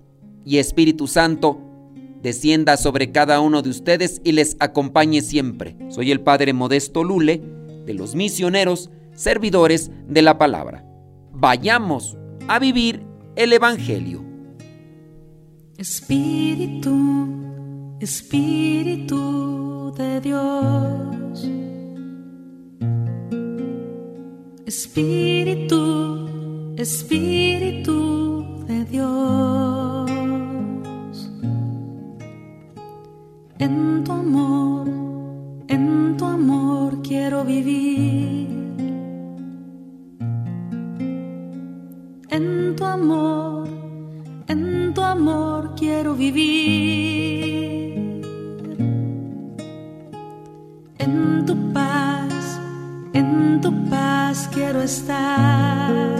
y 0.46 0.58
Espíritu 0.58 1.08
Santo, 1.08 1.60
descienda 2.22 2.77
sobre 2.77 3.12
cada 3.12 3.39
uno 3.39 3.62
de 3.62 3.70
ustedes 3.70 4.22
y 4.24 4.34
les 4.34 4.55
acompañe 4.60 5.22
siempre. 5.22 5.75
Soy 5.89 6.12
el 6.12 6.22
Padre 6.22 6.53
Modesto 6.53 7.03
Lule, 7.03 7.41
de 7.86 7.93
los 7.93 8.15
misioneros, 8.15 8.89
servidores 9.13 9.91
de 10.08 10.22
la 10.22 10.38
palabra. 10.38 10.86
Vayamos 11.31 12.17
a 12.48 12.60
vivir 12.60 13.03
el 13.36 13.53
Evangelio. 13.53 14.24
Espíritu, 15.77 16.91
Espíritu 18.00 19.91
de 19.98 20.22
Dios. 20.22 21.80
Espíritu, 24.65 26.27
Espíritu 26.77 28.45
de 28.67 28.85
Dios. 28.85 30.11
En 33.57 34.03
tu 34.03 34.11
amor, 34.11 34.87
en 35.67 36.15
tu 36.17 36.25
amor 36.25 37.01
quiero 37.01 37.43
vivir. 37.43 38.49
En 42.29 42.75
tu 42.75 42.85
amor, 42.85 43.67
en 44.47 44.93
tu 44.93 45.01
amor 45.01 45.73
quiero 45.75 46.15
vivir. 46.15 48.21
En 50.99 51.45
tu 51.45 51.70
quiero 54.53 54.81
estar. 54.81 56.15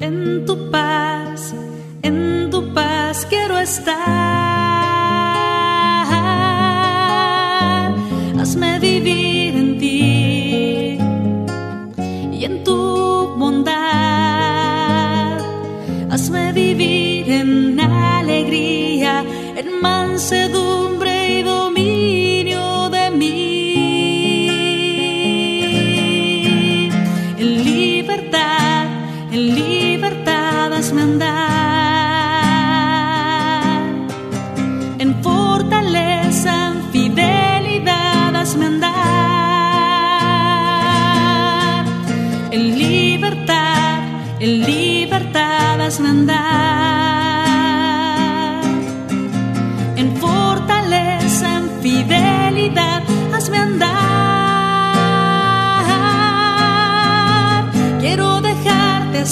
En 0.00 0.44
tu 0.46 0.70
paz, 0.70 1.54
en 2.02 2.50
tu 2.50 2.72
paz 2.72 3.26
quiero 3.28 3.58
estar. 3.58 4.39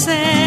Dejarte 0.06 0.37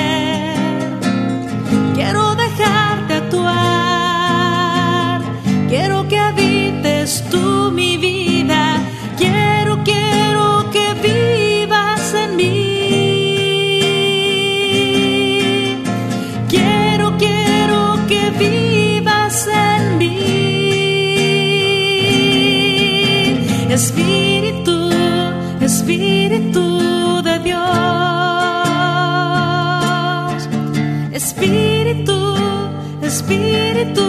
Espíritu 33.12 34.08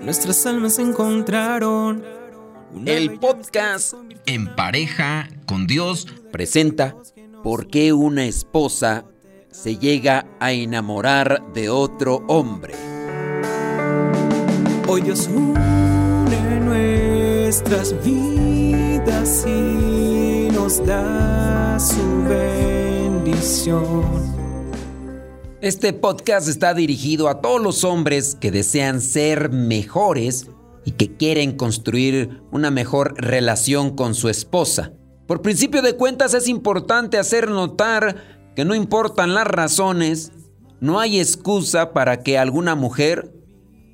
Nuestras 0.00 0.46
almas 0.46 0.76
se 0.76 0.82
encontraron. 0.82 2.02
El 2.86 3.18
podcast 3.18 3.94
En 4.24 4.54
pareja 4.54 5.28
con 5.46 5.66
Dios 5.66 6.06
presenta 6.32 6.96
¿Por 7.42 7.68
qué 7.68 7.92
una 7.92 8.24
esposa 8.24 9.04
se 9.50 9.76
llega 9.76 10.26
a 10.40 10.52
enamorar 10.52 11.42
de 11.52 11.68
otro 11.68 12.24
hombre? 12.26 12.74
Hoy 14.86 15.02
Dios 15.02 15.28
une 15.28 16.60
nuestras 16.60 17.94
vidas 18.02 19.44
y 19.46 20.48
nos 20.52 20.84
da 20.86 21.78
su 21.78 22.24
bendición. 22.28 24.37
Este 25.60 25.92
podcast 25.92 26.46
está 26.46 26.72
dirigido 26.72 27.28
a 27.28 27.40
todos 27.40 27.60
los 27.60 27.82
hombres 27.82 28.36
que 28.40 28.52
desean 28.52 29.00
ser 29.00 29.50
mejores 29.50 30.46
y 30.84 30.92
que 30.92 31.16
quieren 31.16 31.56
construir 31.56 32.42
una 32.52 32.70
mejor 32.70 33.14
relación 33.16 33.96
con 33.96 34.14
su 34.14 34.28
esposa. 34.28 34.92
Por 35.26 35.42
principio 35.42 35.82
de 35.82 35.96
cuentas 35.96 36.32
es 36.34 36.46
importante 36.46 37.18
hacer 37.18 37.50
notar 37.50 38.52
que 38.54 38.64
no 38.64 38.76
importan 38.76 39.34
las 39.34 39.48
razones, 39.48 40.30
no 40.80 41.00
hay 41.00 41.18
excusa 41.18 41.92
para 41.92 42.22
que 42.22 42.38
alguna 42.38 42.76
mujer, 42.76 43.34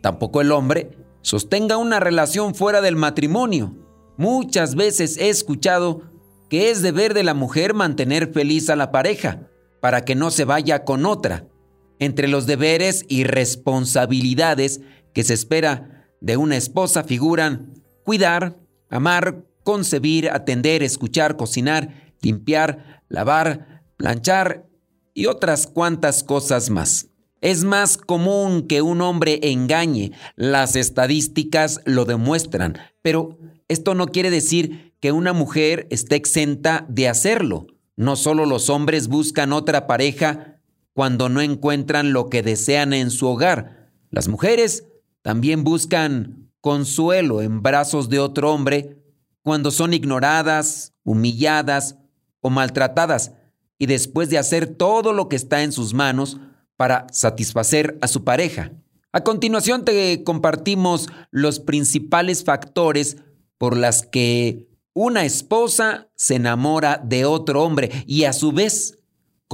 tampoco 0.02 0.42
el 0.42 0.52
hombre, 0.52 0.90
sostenga 1.22 1.78
una 1.78 1.98
relación 1.98 2.54
fuera 2.54 2.82
del 2.82 2.96
matrimonio. 2.96 3.74
Muchas 4.18 4.74
veces 4.74 5.16
he 5.16 5.30
escuchado 5.30 6.02
que 6.50 6.70
es 6.70 6.82
deber 6.82 7.14
de 7.14 7.22
la 7.22 7.32
mujer 7.32 7.72
mantener 7.72 8.34
feliz 8.34 8.68
a 8.68 8.76
la 8.76 8.92
pareja 8.92 9.48
para 9.80 10.04
que 10.04 10.14
no 10.14 10.30
se 10.30 10.44
vaya 10.44 10.84
con 10.84 11.06
otra. 11.06 11.46
Entre 12.04 12.28
los 12.28 12.44
deberes 12.44 13.06
y 13.08 13.24
responsabilidades 13.24 14.82
que 15.14 15.24
se 15.24 15.32
espera 15.32 16.06
de 16.20 16.36
una 16.36 16.58
esposa 16.58 17.02
figuran 17.02 17.82
cuidar, 18.04 18.58
amar, 18.90 19.46
concebir, 19.62 20.28
atender, 20.28 20.82
escuchar, 20.82 21.38
cocinar, 21.38 22.12
limpiar, 22.20 23.00
lavar, 23.08 23.86
planchar 23.96 24.66
y 25.14 25.24
otras 25.24 25.66
cuantas 25.66 26.22
cosas 26.22 26.68
más. 26.68 27.08
Es 27.40 27.64
más 27.64 27.96
común 27.96 28.66
que 28.66 28.82
un 28.82 29.00
hombre 29.00 29.40
engañe, 29.42 30.12
las 30.36 30.76
estadísticas 30.76 31.80
lo 31.86 32.04
demuestran, 32.04 32.76
pero 33.00 33.38
esto 33.68 33.94
no 33.94 34.08
quiere 34.08 34.28
decir 34.28 34.92
que 35.00 35.10
una 35.10 35.32
mujer 35.32 35.86
esté 35.90 36.16
exenta 36.16 36.84
de 36.90 37.08
hacerlo. 37.08 37.66
No 37.96 38.16
solo 38.16 38.44
los 38.44 38.68
hombres 38.68 39.08
buscan 39.08 39.54
otra 39.54 39.86
pareja 39.86 40.53
cuando 40.94 41.28
no 41.28 41.42
encuentran 41.42 42.12
lo 42.12 42.30
que 42.30 42.42
desean 42.42 42.92
en 42.94 43.10
su 43.10 43.26
hogar. 43.26 43.90
Las 44.10 44.28
mujeres 44.28 44.86
también 45.22 45.64
buscan 45.64 46.50
consuelo 46.60 47.42
en 47.42 47.62
brazos 47.62 48.08
de 48.08 48.20
otro 48.20 48.52
hombre 48.52 49.02
cuando 49.42 49.70
son 49.70 49.92
ignoradas, 49.92 50.94
humilladas 51.02 51.98
o 52.40 52.48
maltratadas 52.48 53.32
y 53.78 53.86
después 53.86 54.30
de 54.30 54.38
hacer 54.38 54.66
todo 54.66 55.12
lo 55.12 55.28
que 55.28 55.36
está 55.36 55.62
en 55.62 55.72
sus 55.72 55.92
manos 55.92 56.38
para 56.76 57.06
satisfacer 57.12 57.98
a 58.00 58.08
su 58.08 58.24
pareja. 58.24 58.72
A 59.12 59.22
continuación 59.22 59.84
te 59.84 60.24
compartimos 60.24 61.08
los 61.30 61.60
principales 61.60 62.44
factores 62.44 63.18
por 63.58 63.76
las 63.76 64.06
que 64.06 64.68
una 64.92 65.24
esposa 65.24 66.08
se 66.14 66.36
enamora 66.36 67.00
de 67.04 67.24
otro 67.24 67.62
hombre 67.62 67.90
y 68.06 68.24
a 68.24 68.32
su 68.32 68.52
vez 68.52 68.98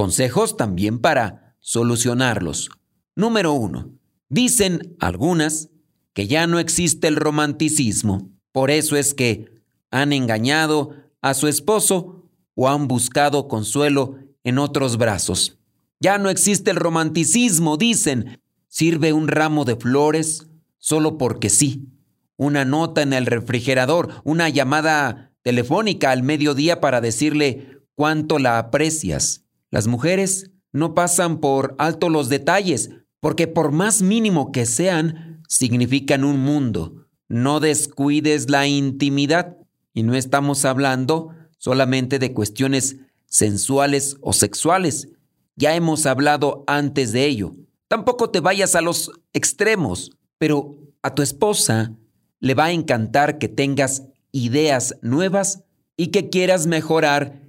consejos 0.00 0.56
también 0.56 0.98
para 0.98 1.54
solucionarlos. 1.60 2.70
Número 3.16 3.52
uno. 3.52 3.90
Dicen 4.30 4.96
algunas 4.98 5.68
que 6.14 6.26
ya 6.26 6.46
no 6.46 6.58
existe 6.58 7.06
el 7.06 7.16
romanticismo. 7.16 8.30
Por 8.50 8.70
eso 8.70 8.96
es 8.96 9.12
que 9.12 9.52
han 9.90 10.14
engañado 10.14 10.94
a 11.20 11.34
su 11.34 11.48
esposo 11.48 12.30
o 12.54 12.70
han 12.70 12.88
buscado 12.88 13.46
consuelo 13.46 14.16
en 14.42 14.58
otros 14.58 14.96
brazos. 14.96 15.58
Ya 16.00 16.16
no 16.16 16.30
existe 16.30 16.70
el 16.70 16.78
romanticismo, 16.78 17.76
dicen. 17.76 18.40
Sirve 18.68 19.12
un 19.12 19.28
ramo 19.28 19.66
de 19.66 19.76
flores 19.76 20.46
solo 20.78 21.18
porque 21.18 21.50
sí. 21.50 21.90
Una 22.38 22.64
nota 22.64 23.02
en 23.02 23.12
el 23.12 23.26
refrigerador, 23.26 24.22
una 24.24 24.48
llamada 24.48 25.34
telefónica 25.42 26.10
al 26.10 26.22
mediodía 26.22 26.80
para 26.80 27.02
decirle 27.02 27.82
cuánto 27.94 28.38
la 28.38 28.58
aprecias. 28.58 29.44
Las 29.70 29.86
mujeres 29.86 30.50
no 30.72 30.94
pasan 30.94 31.40
por 31.40 31.74
alto 31.78 32.08
los 32.08 32.28
detalles, 32.28 32.90
porque 33.20 33.46
por 33.46 33.72
más 33.72 34.02
mínimo 34.02 34.52
que 34.52 34.66
sean, 34.66 35.42
significan 35.48 36.24
un 36.24 36.40
mundo. 36.40 37.06
No 37.28 37.60
descuides 37.60 38.50
la 38.50 38.66
intimidad. 38.66 39.56
Y 39.92 40.04
no 40.04 40.14
estamos 40.14 40.64
hablando 40.64 41.30
solamente 41.58 42.18
de 42.18 42.32
cuestiones 42.32 42.96
sensuales 43.26 44.16
o 44.20 44.32
sexuales. 44.32 45.08
Ya 45.56 45.74
hemos 45.74 46.06
hablado 46.06 46.64
antes 46.66 47.12
de 47.12 47.26
ello. 47.26 47.54
Tampoco 47.88 48.30
te 48.30 48.40
vayas 48.40 48.76
a 48.76 48.80
los 48.80 49.10
extremos, 49.32 50.12
pero 50.38 50.78
a 51.02 51.14
tu 51.14 51.22
esposa 51.22 51.96
le 52.38 52.54
va 52.54 52.66
a 52.66 52.72
encantar 52.72 53.38
que 53.38 53.48
tengas 53.48 54.04
ideas 54.32 54.96
nuevas 55.02 55.64
y 55.96 56.08
que 56.08 56.30
quieras 56.30 56.66
mejorar 56.66 57.42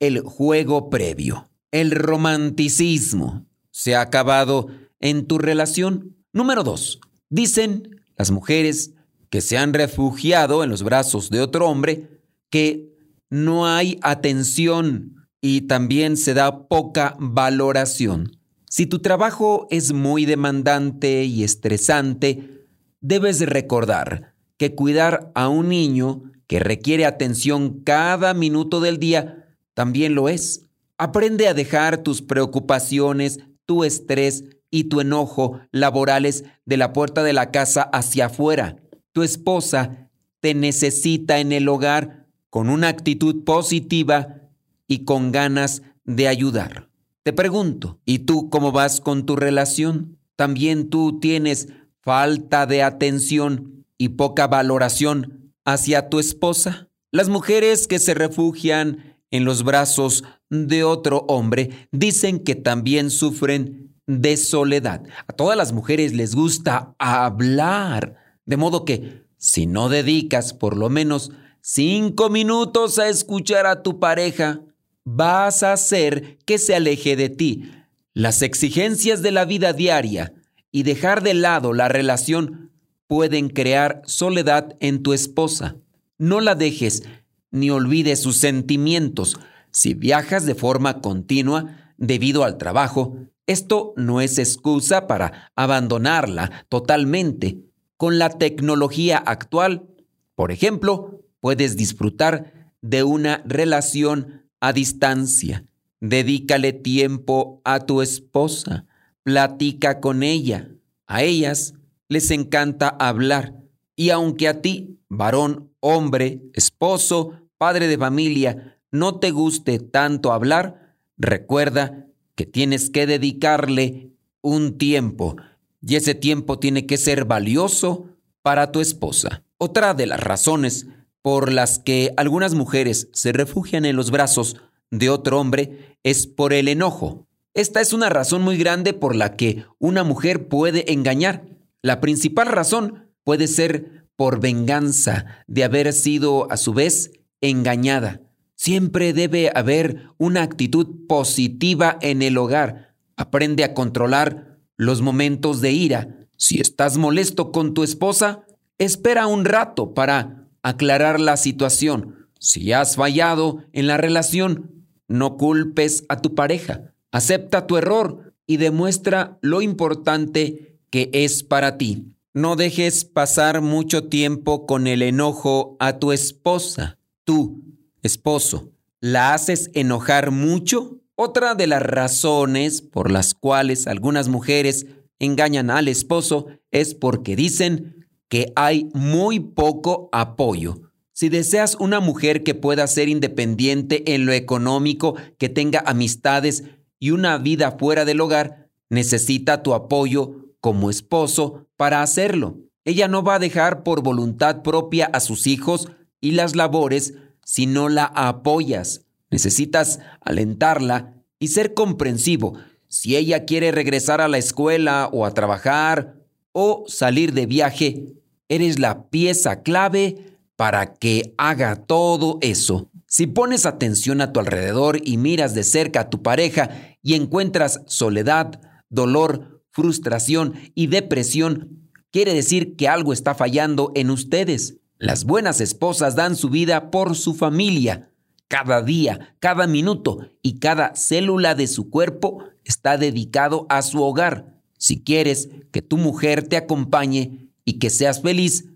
el 0.00 0.20
juego 0.20 0.90
previo. 0.90 1.51
El 1.72 1.90
romanticismo 1.90 3.46
se 3.70 3.96
ha 3.96 4.02
acabado 4.02 4.68
en 5.00 5.26
tu 5.26 5.38
relación. 5.38 6.16
Número 6.32 6.62
dos. 6.62 7.00
Dicen 7.30 8.02
las 8.16 8.30
mujeres 8.30 8.92
que 9.30 9.40
se 9.40 9.56
han 9.56 9.72
refugiado 9.72 10.62
en 10.62 10.68
los 10.68 10.82
brazos 10.82 11.30
de 11.30 11.40
otro 11.40 11.66
hombre 11.66 12.20
que 12.50 12.92
no 13.30 13.66
hay 13.66 13.98
atención 14.02 15.26
y 15.40 15.62
también 15.62 16.18
se 16.18 16.34
da 16.34 16.68
poca 16.68 17.16
valoración. 17.18 18.36
Si 18.68 18.84
tu 18.84 18.98
trabajo 18.98 19.66
es 19.70 19.94
muy 19.94 20.26
demandante 20.26 21.24
y 21.24 21.42
estresante, 21.42 22.66
debes 23.00 23.40
recordar 23.40 24.34
que 24.58 24.74
cuidar 24.74 25.32
a 25.34 25.48
un 25.48 25.70
niño 25.70 26.22
que 26.46 26.58
requiere 26.58 27.06
atención 27.06 27.80
cada 27.80 28.34
minuto 28.34 28.80
del 28.80 28.98
día 28.98 29.56
también 29.72 30.14
lo 30.14 30.28
es. 30.28 30.66
Aprende 31.02 31.48
a 31.48 31.52
dejar 31.52 32.04
tus 32.04 32.22
preocupaciones, 32.22 33.40
tu 33.66 33.82
estrés 33.82 34.44
y 34.70 34.84
tu 34.84 35.00
enojo 35.00 35.58
laborales 35.72 36.44
de 36.64 36.76
la 36.76 36.92
puerta 36.92 37.24
de 37.24 37.32
la 37.32 37.50
casa 37.50 37.82
hacia 37.82 38.26
afuera. 38.26 38.76
Tu 39.10 39.24
esposa 39.24 40.10
te 40.38 40.54
necesita 40.54 41.40
en 41.40 41.50
el 41.50 41.68
hogar 41.68 42.28
con 42.50 42.70
una 42.70 42.86
actitud 42.86 43.42
positiva 43.42 44.42
y 44.86 45.04
con 45.04 45.32
ganas 45.32 45.82
de 46.04 46.28
ayudar. 46.28 46.88
Te 47.24 47.32
pregunto, 47.32 47.98
¿y 48.04 48.20
tú 48.20 48.48
cómo 48.48 48.70
vas 48.70 49.00
con 49.00 49.26
tu 49.26 49.34
relación? 49.34 50.20
¿También 50.36 50.88
tú 50.88 51.18
tienes 51.18 51.66
falta 52.00 52.64
de 52.64 52.84
atención 52.84 53.86
y 53.98 54.10
poca 54.10 54.46
valoración 54.46 55.52
hacia 55.64 56.08
tu 56.10 56.20
esposa? 56.20 56.90
Las 57.10 57.28
mujeres 57.28 57.88
que 57.88 57.98
se 57.98 58.14
refugian 58.14 59.11
en 59.32 59.44
los 59.44 59.64
brazos 59.64 60.22
de 60.50 60.84
otro 60.84 61.24
hombre 61.26 61.88
dicen 61.90 62.38
que 62.38 62.54
también 62.54 63.10
sufren 63.10 63.92
de 64.06 64.36
soledad. 64.36 65.02
A 65.26 65.32
todas 65.32 65.56
las 65.56 65.72
mujeres 65.72 66.12
les 66.12 66.34
gusta 66.34 66.94
hablar, 66.98 68.16
de 68.46 68.56
modo 68.56 68.84
que 68.84 69.24
si 69.38 69.66
no 69.66 69.88
dedicas 69.88 70.52
por 70.52 70.76
lo 70.76 70.88
menos 70.88 71.32
cinco 71.60 72.30
minutos 72.30 72.98
a 72.98 73.08
escuchar 73.08 73.66
a 73.66 73.82
tu 73.82 73.98
pareja, 73.98 74.60
vas 75.04 75.62
a 75.62 75.72
hacer 75.72 76.38
que 76.44 76.58
se 76.58 76.74
aleje 76.74 77.16
de 77.16 77.28
ti. 77.28 77.72
Las 78.14 78.42
exigencias 78.42 79.22
de 79.22 79.32
la 79.32 79.44
vida 79.46 79.72
diaria 79.72 80.34
y 80.70 80.82
dejar 80.82 81.22
de 81.22 81.34
lado 81.34 81.72
la 81.72 81.88
relación 81.88 82.70
pueden 83.06 83.48
crear 83.48 84.02
soledad 84.04 84.76
en 84.80 85.02
tu 85.02 85.12
esposa. 85.12 85.76
No 86.18 86.40
la 86.40 86.54
dejes 86.54 87.02
ni 87.52 87.70
olvides 87.70 88.20
sus 88.20 88.38
sentimientos. 88.38 89.38
Si 89.70 89.94
viajas 89.94 90.44
de 90.44 90.56
forma 90.56 91.00
continua 91.00 91.94
debido 91.96 92.42
al 92.42 92.58
trabajo, 92.58 93.16
esto 93.46 93.92
no 93.96 94.20
es 94.20 94.38
excusa 94.38 95.06
para 95.06 95.52
abandonarla 95.54 96.66
totalmente. 96.68 97.58
Con 97.96 98.18
la 98.18 98.30
tecnología 98.30 99.18
actual, 99.18 99.86
por 100.34 100.50
ejemplo, 100.50 101.22
puedes 101.40 101.76
disfrutar 101.76 102.72
de 102.80 103.04
una 103.04 103.42
relación 103.46 104.48
a 104.60 104.72
distancia. 104.72 105.64
Dedícale 106.00 106.72
tiempo 106.72 107.60
a 107.64 107.80
tu 107.80 108.02
esposa. 108.02 108.86
Platica 109.22 110.00
con 110.00 110.22
ella. 110.22 110.68
A 111.06 111.22
ellas 111.22 111.74
les 112.08 112.30
encanta 112.30 112.88
hablar. 112.88 113.54
Y 113.94 114.10
aunque 114.10 114.48
a 114.48 114.60
ti, 114.62 114.98
varón, 115.08 115.70
hombre, 115.80 116.42
esposo, 116.54 117.41
padre 117.62 117.86
de 117.86 117.96
familia, 117.96 118.76
no 118.90 119.20
te 119.20 119.30
guste 119.30 119.78
tanto 119.78 120.32
hablar, 120.32 120.96
recuerda 121.16 122.08
que 122.34 122.44
tienes 122.44 122.90
que 122.90 123.06
dedicarle 123.06 124.10
un 124.40 124.78
tiempo. 124.78 125.36
Y 125.80 125.94
ese 125.94 126.16
tiempo 126.16 126.58
tiene 126.58 126.86
que 126.86 126.96
ser 126.96 127.24
valioso 127.24 128.08
para 128.42 128.72
tu 128.72 128.80
esposa. 128.80 129.44
Otra 129.58 129.94
de 129.94 130.06
las 130.06 130.18
razones 130.18 130.88
por 131.22 131.52
las 131.52 131.78
que 131.78 132.12
algunas 132.16 132.54
mujeres 132.54 133.06
se 133.12 133.30
refugian 133.30 133.84
en 133.84 133.94
los 133.94 134.10
brazos 134.10 134.56
de 134.90 135.08
otro 135.08 135.38
hombre 135.38 135.96
es 136.02 136.26
por 136.26 136.52
el 136.52 136.66
enojo. 136.66 137.28
Esta 137.54 137.80
es 137.80 137.92
una 137.92 138.08
razón 138.08 138.42
muy 138.42 138.56
grande 138.56 138.92
por 138.92 139.14
la 139.14 139.36
que 139.36 139.66
una 139.78 140.02
mujer 140.02 140.48
puede 140.48 140.92
engañar. 140.92 141.44
La 141.80 142.00
principal 142.00 142.48
razón 142.48 143.08
puede 143.22 143.46
ser 143.46 144.08
por 144.16 144.40
venganza 144.40 145.44
de 145.46 145.62
haber 145.62 145.92
sido 145.92 146.50
a 146.50 146.56
su 146.56 146.74
vez 146.74 147.12
engañada. 147.42 148.22
Siempre 148.54 149.12
debe 149.12 149.50
haber 149.54 150.08
una 150.16 150.42
actitud 150.42 151.06
positiva 151.06 151.98
en 152.00 152.22
el 152.22 152.38
hogar. 152.38 152.94
Aprende 153.16 153.64
a 153.64 153.74
controlar 153.74 154.58
los 154.76 155.02
momentos 155.02 155.60
de 155.60 155.72
ira. 155.72 156.16
Si 156.36 156.60
estás 156.60 156.96
molesto 156.96 157.52
con 157.52 157.74
tu 157.74 157.82
esposa, 157.82 158.44
espera 158.78 159.26
un 159.26 159.44
rato 159.44 159.94
para 159.94 160.48
aclarar 160.62 161.20
la 161.20 161.36
situación. 161.36 162.28
Si 162.38 162.72
has 162.72 162.96
fallado 162.96 163.64
en 163.72 163.86
la 163.86 163.96
relación, 163.96 164.86
no 165.08 165.36
culpes 165.36 166.04
a 166.08 166.20
tu 166.20 166.34
pareja. 166.34 166.94
Acepta 167.10 167.66
tu 167.66 167.76
error 167.76 168.34
y 168.46 168.56
demuestra 168.56 169.38
lo 169.42 169.62
importante 169.62 170.78
que 170.90 171.10
es 171.12 171.42
para 171.42 171.78
ti. 171.78 172.12
No 172.34 172.56
dejes 172.56 173.04
pasar 173.04 173.60
mucho 173.60 174.04
tiempo 174.08 174.66
con 174.66 174.86
el 174.86 175.02
enojo 175.02 175.76
a 175.78 175.98
tu 175.98 176.12
esposa. 176.12 176.98
Tú, 177.24 177.62
esposo, 178.02 178.72
¿la 179.00 179.32
haces 179.32 179.70
enojar 179.74 180.32
mucho? 180.32 180.98
Otra 181.14 181.54
de 181.54 181.68
las 181.68 181.82
razones 181.82 182.82
por 182.82 183.12
las 183.12 183.34
cuales 183.34 183.86
algunas 183.86 184.28
mujeres 184.28 184.86
engañan 185.20 185.70
al 185.70 185.86
esposo 185.86 186.46
es 186.72 186.94
porque 186.94 187.36
dicen 187.36 188.08
que 188.28 188.52
hay 188.56 188.88
muy 188.92 189.38
poco 189.38 190.08
apoyo. 190.10 190.90
Si 191.12 191.28
deseas 191.28 191.76
una 191.78 192.00
mujer 192.00 192.42
que 192.42 192.54
pueda 192.54 192.86
ser 192.88 193.08
independiente 193.08 194.14
en 194.14 194.26
lo 194.26 194.32
económico, 194.32 195.14
que 195.38 195.48
tenga 195.48 195.84
amistades 195.86 196.64
y 196.98 197.12
una 197.12 197.38
vida 197.38 197.76
fuera 197.78 198.04
del 198.04 198.20
hogar, 198.20 198.70
necesita 198.90 199.62
tu 199.62 199.74
apoyo 199.74 200.54
como 200.60 200.90
esposo 200.90 201.68
para 201.76 202.02
hacerlo. 202.02 202.58
Ella 202.84 203.06
no 203.06 203.22
va 203.22 203.36
a 203.36 203.38
dejar 203.38 203.84
por 203.84 204.02
voluntad 204.02 204.62
propia 204.62 205.06
a 205.06 205.20
sus 205.20 205.46
hijos 205.46 205.88
y 206.22 206.30
las 206.30 206.56
labores 206.56 207.12
si 207.44 207.66
no 207.66 207.90
la 207.90 208.06
apoyas. 208.06 209.02
Necesitas 209.30 209.98
alentarla 210.22 211.22
y 211.38 211.48
ser 211.48 211.74
comprensivo. 211.74 212.56
Si 212.88 213.16
ella 213.16 213.44
quiere 213.44 213.72
regresar 213.72 214.22
a 214.22 214.28
la 214.28 214.38
escuela 214.38 215.10
o 215.12 215.26
a 215.26 215.34
trabajar 215.34 216.14
o 216.52 216.84
salir 216.86 217.34
de 217.34 217.46
viaje, 217.46 218.06
eres 218.48 218.78
la 218.78 219.08
pieza 219.08 219.62
clave 219.62 220.38
para 220.56 220.94
que 220.94 221.34
haga 221.36 221.76
todo 221.76 222.38
eso. 222.40 222.90
Si 223.06 223.26
pones 223.26 223.66
atención 223.66 224.20
a 224.20 224.32
tu 224.32 224.40
alrededor 224.40 225.00
y 225.02 225.16
miras 225.16 225.54
de 225.54 225.64
cerca 225.64 226.00
a 226.00 226.10
tu 226.10 226.22
pareja 226.22 226.70
y 227.02 227.14
encuentras 227.14 227.82
soledad, 227.86 228.60
dolor, 228.88 229.62
frustración 229.70 230.54
y 230.74 230.86
depresión, 230.86 231.90
quiere 232.10 232.34
decir 232.34 232.76
que 232.76 232.88
algo 232.88 233.12
está 233.12 233.34
fallando 233.34 233.90
en 233.94 234.10
ustedes. 234.10 234.78
Las 235.02 235.24
buenas 235.24 235.60
esposas 235.60 236.14
dan 236.14 236.36
su 236.36 236.48
vida 236.48 236.92
por 236.92 237.16
su 237.16 237.34
familia. 237.34 238.12
Cada 238.46 238.82
día, 238.82 239.34
cada 239.40 239.66
minuto 239.66 240.28
y 240.42 240.60
cada 240.60 240.94
célula 240.94 241.56
de 241.56 241.66
su 241.66 241.90
cuerpo 241.90 242.44
está 242.62 242.98
dedicado 242.98 243.66
a 243.68 243.82
su 243.82 244.00
hogar. 244.00 244.60
Si 244.78 245.02
quieres 245.02 245.48
que 245.72 245.82
tu 245.82 245.96
mujer 245.96 246.44
te 246.44 246.56
acompañe, 246.56 247.50
y 247.64 247.80
que 247.80 247.90
seas 247.90 248.22
feliz, 248.22 248.66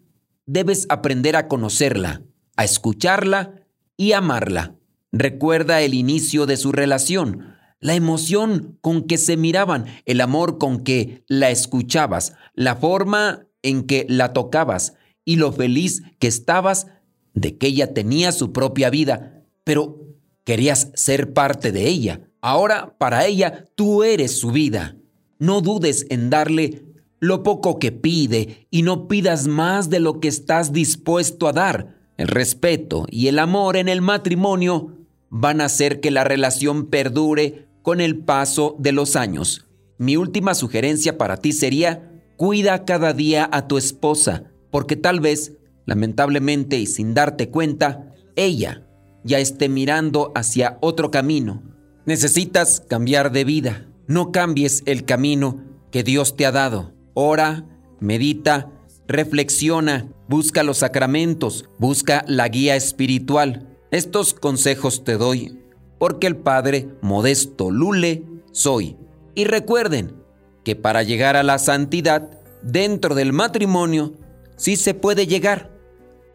debes 0.47 0.87
aprender 0.89 1.37
a 1.37 1.47
conocerla, 1.47 2.23
a 2.57 2.65
escucharla 2.65 3.63
y 3.97 4.11
amarla. 4.11 4.75
Recuerda 5.13 5.81
el 5.83 5.95
inicio 5.95 6.47
de 6.47 6.57
su 6.57 6.73
relación, 6.73 7.55
la 7.79 7.95
emoción 7.95 8.79
con 8.81 9.05
que 9.05 9.19
se 9.19 9.37
miraban, 9.37 9.85
el 10.07 10.21
amor 10.21 10.59
con 10.59 10.83
que 10.83 11.23
la 11.29 11.51
escuchabas, 11.51 12.33
la 12.53 12.75
forma 12.75 13.47
en 13.63 13.87
que 13.87 14.07
la 14.09 14.33
tocabas 14.33 14.95
y 15.27 15.37
lo 15.37 15.53
feliz 15.53 16.03
que 16.19 16.29
estabas 16.29 16.87
de 17.35 17.59
que 17.59 17.67
ella 17.67 17.93
tenía 17.93 18.33
su 18.33 18.53
propia 18.53 18.89
vida, 18.89 19.45
pero 19.65 20.01
querías 20.45 20.91
ser 20.95 21.35
parte 21.35 21.73
de 21.73 21.87
ella. 21.87 22.31
Ahora 22.41 22.97
para 22.97 23.27
ella 23.27 23.67
tú 23.75 24.05
eres 24.05 24.39
su 24.39 24.53
vida. 24.53 24.97
No 25.39 25.61
dudes 25.61 26.07
en 26.09 26.31
darle 26.31 26.85
lo 27.19 27.43
poco 27.43 27.79
que 27.79 27.93
pide 27.93 28.67
y 28.71 28.83
no 28.83 29.09
pidas 29.09 29.49
más 29.49 29.91
de 29.91 30.01
lo 30.01 30.21
que 30.21 30.29
estás 30.29 30.73
dispuesto 30.73 31.49
a 31.49 31.53
dar. 31.53 31.97
El 32.17 32.29
respeto 32.29 33.05
y 33.11 33.27
el 33.27 33.39
amor 33.39 33.77
en 33.77 33.89
el 33.89 34.01
matrimonio 34.01 34.97
van 35.29 35.61
a 35.61 35.67
hacer 35.67 36.01
que 36.01 36.11
la 36.11 36.25
relación 36.25 36.87
perdure 36.87 37.67
con 37.83 38.01
el 38.01 38.19
paso 38.19 38.77
de 38.79 38.93
los 38.93 39.17
años. 39.17 39.67
Mi 39.99 40.17
última 40.17 40.55
sugerencia 40.55 41.19
para 41.19 41.39
ti 41.39 41.53
sería, 41.53 42.11
cuida 42.37 42.85
cada 42.85 43.13
día 43.13 43.49
a 43.53 43.67
tu 43.67 43.77
esposa, 43.77 44.45
porque 44.71 44.97
tal 44.97 45.21
vez, 45.21 45.53
lamentablemente 45.85 46.79
y 46.79 46.87
sin 46.87 47.15
darte 47.15 47.51
cuenta, 47.51 48.15
ella 48.35 48.87
ya 49.25 49.39
esté 49.39 49.69
mirando 49.69 50.33
hacia 50.35 50.79
otro 50.81 51.11
camino. 51.11 51.63
Necesitas 52.05 52.81
cambiar 52.81 53.33
de 53.33 53.45
vida. 53.45 53.89
No 54.07 54.31
cambies 54.31 54.83
el 54.87 55.05
camino 55.05 55.65
que 55.91 56.05
Dios 56.05 56.37
te 56.37 56.47
ha 56.47 56.53
dado 56.53 56.97
ora, 57.19 57.65
medita, 57.99 58.71
reflexiona, 59.09 60.07
busca 60.29 60.63
los 60.63 60.79
sacramentos, 60.79 61.65
busca 61.79 62.25
la 62.29 62.47
guía 62.49 62.77
espiritual. 62.77 63.79
Estos 63.91 64.35
consejos 64.35 65.03
te 65.03 65.17
doy 65.17 65.59
porque 65.99 66.27
el 66.27 66.37
Padre 66.37 66.91
Modesto 67.01 67.71
Lule 67.71 68.23
soy. 68.53 68.99
Y 69.35 69.45
recuerden 69.45 70.15
que 70.63 70.77
para 70.77 71.03
llegar 71.03 71.37
a 71.37 71.43
la 71.43 71.59
santidad 71.59 72.31
dentro 72.63 73.15
del 73.15 73.33
matrimonio 73.33 74.13
sí 74.57 74.77
se 74.77 74.95
puede 74.95 75.27
llegar, 75.27 75.71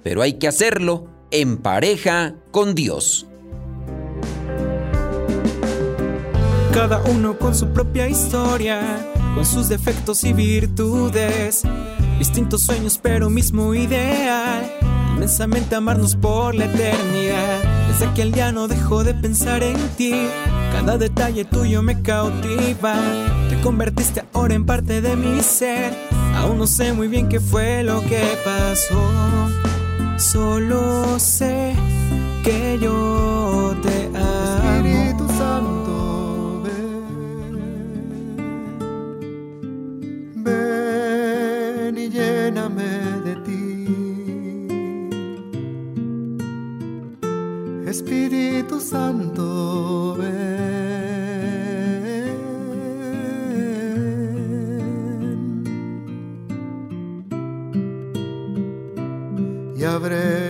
pero 0.04 0.22
hay 0.22 0.34
que 0.34 0.48
hacerlo 0.48 1.08
en 1.32 1.58
pareja 1.58 2.36
con 2.52 2.76
Dios. 2.76 3.28
Cada 6.74 7.02
uno 7.04 7.38
con 7.38 7.54
su 7.54 7.68
propia 7.74 8.08
historia, 8.08 8.82
con 9.36 9.46
sus 9.46 9.68
defectos 9.68 10.24
y 10.24 10.34
virtudes, 10.34 11.64
distintos 12.18 12.64
sueños 12.64 13.00
pero 13.02 13.30
mismo 13.30 13.74
ideal, 13.74 14.72
inmensamente 15.16 15.76
amarnos 15.76 16.16
por 16.16 16.56
la 16.56 16.66
eternidad. 16.66 17.62
Desde 17.90 18.06
aquel 18.06 18.32
día 18.32 18.52
no 18.52 18.68
dejo 18.68 19.04
de 19.04 19.14
pensar 19.14 19.64
en 19.64 19.78
ti, 19.98 20.28
cada 20.72 20.98
detalle 20.98 21.44
tuyo 21.44 21.82
me 21.82 22.02
cautiva, 22.02 22.96
te 23.50 23.60
convertiste 23.62 24.24
ahora 24.34 24.54
en 24.54 24.66
parte 24.66 25.02
de 25.02 25.16
mi 25.18 25.42
ser, 25.42 25.94
aún 26.42 26.58
no 26.58 26.68
sé 26.68 26.92
muy 26.94 27.08
bien 27.08 27.30
qué 27.30 27.40
fue 27.40 27.84
lo 27.84 28.02
que 28.02 28.24
pasó, 28.44 29.02
solo 30.18 31.20
sé 31.20 31.74
que 32.44 32.80
yo 32.82 33.76
te 33.84 34.06
amo. 34.18 34.72
Espíritu 34.76 35.28
Santo, 35.40 36.62
ven, 36.64 37.54
ven 40.44 41.98
y 41.98 42.10
lléname 42.10 42.90
de 43.26 43.36
ti. 43.46 43.58
Espíritu 47.88 48.80
Santo, 48.80 49.51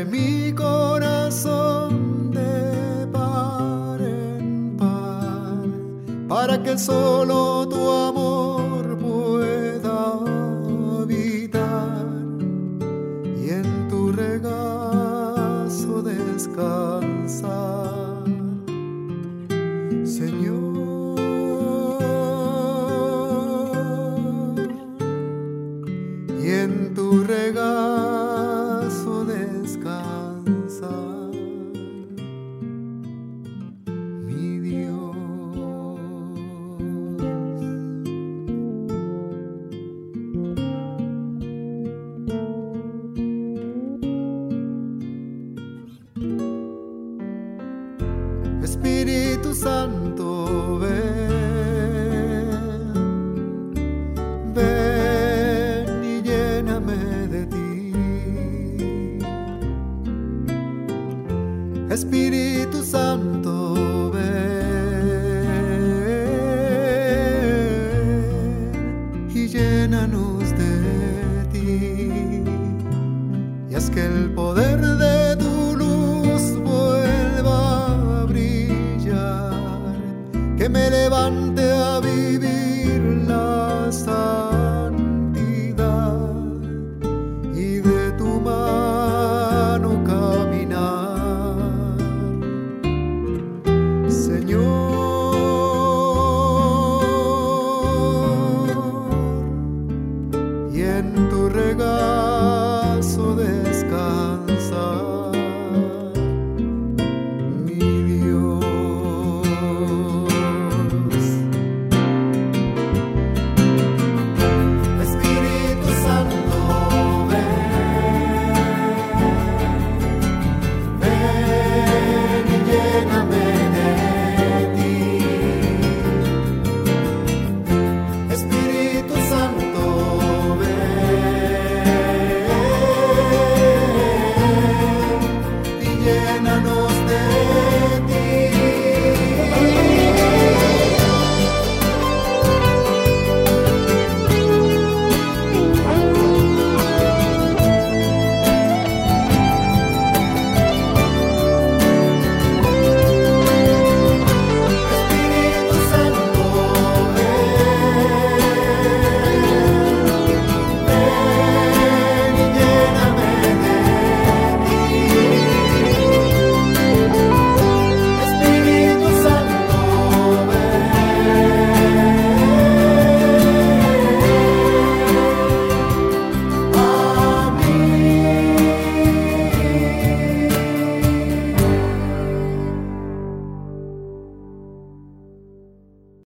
mi 0.09 0.53
corazón 0.53 2.31
de 2.31 3.05
par 3.11 4.01
en 4.01 4.75
par 4.77 5.65
para 6.27 6.63
que 6.63 6.77
solo 6.77 7.50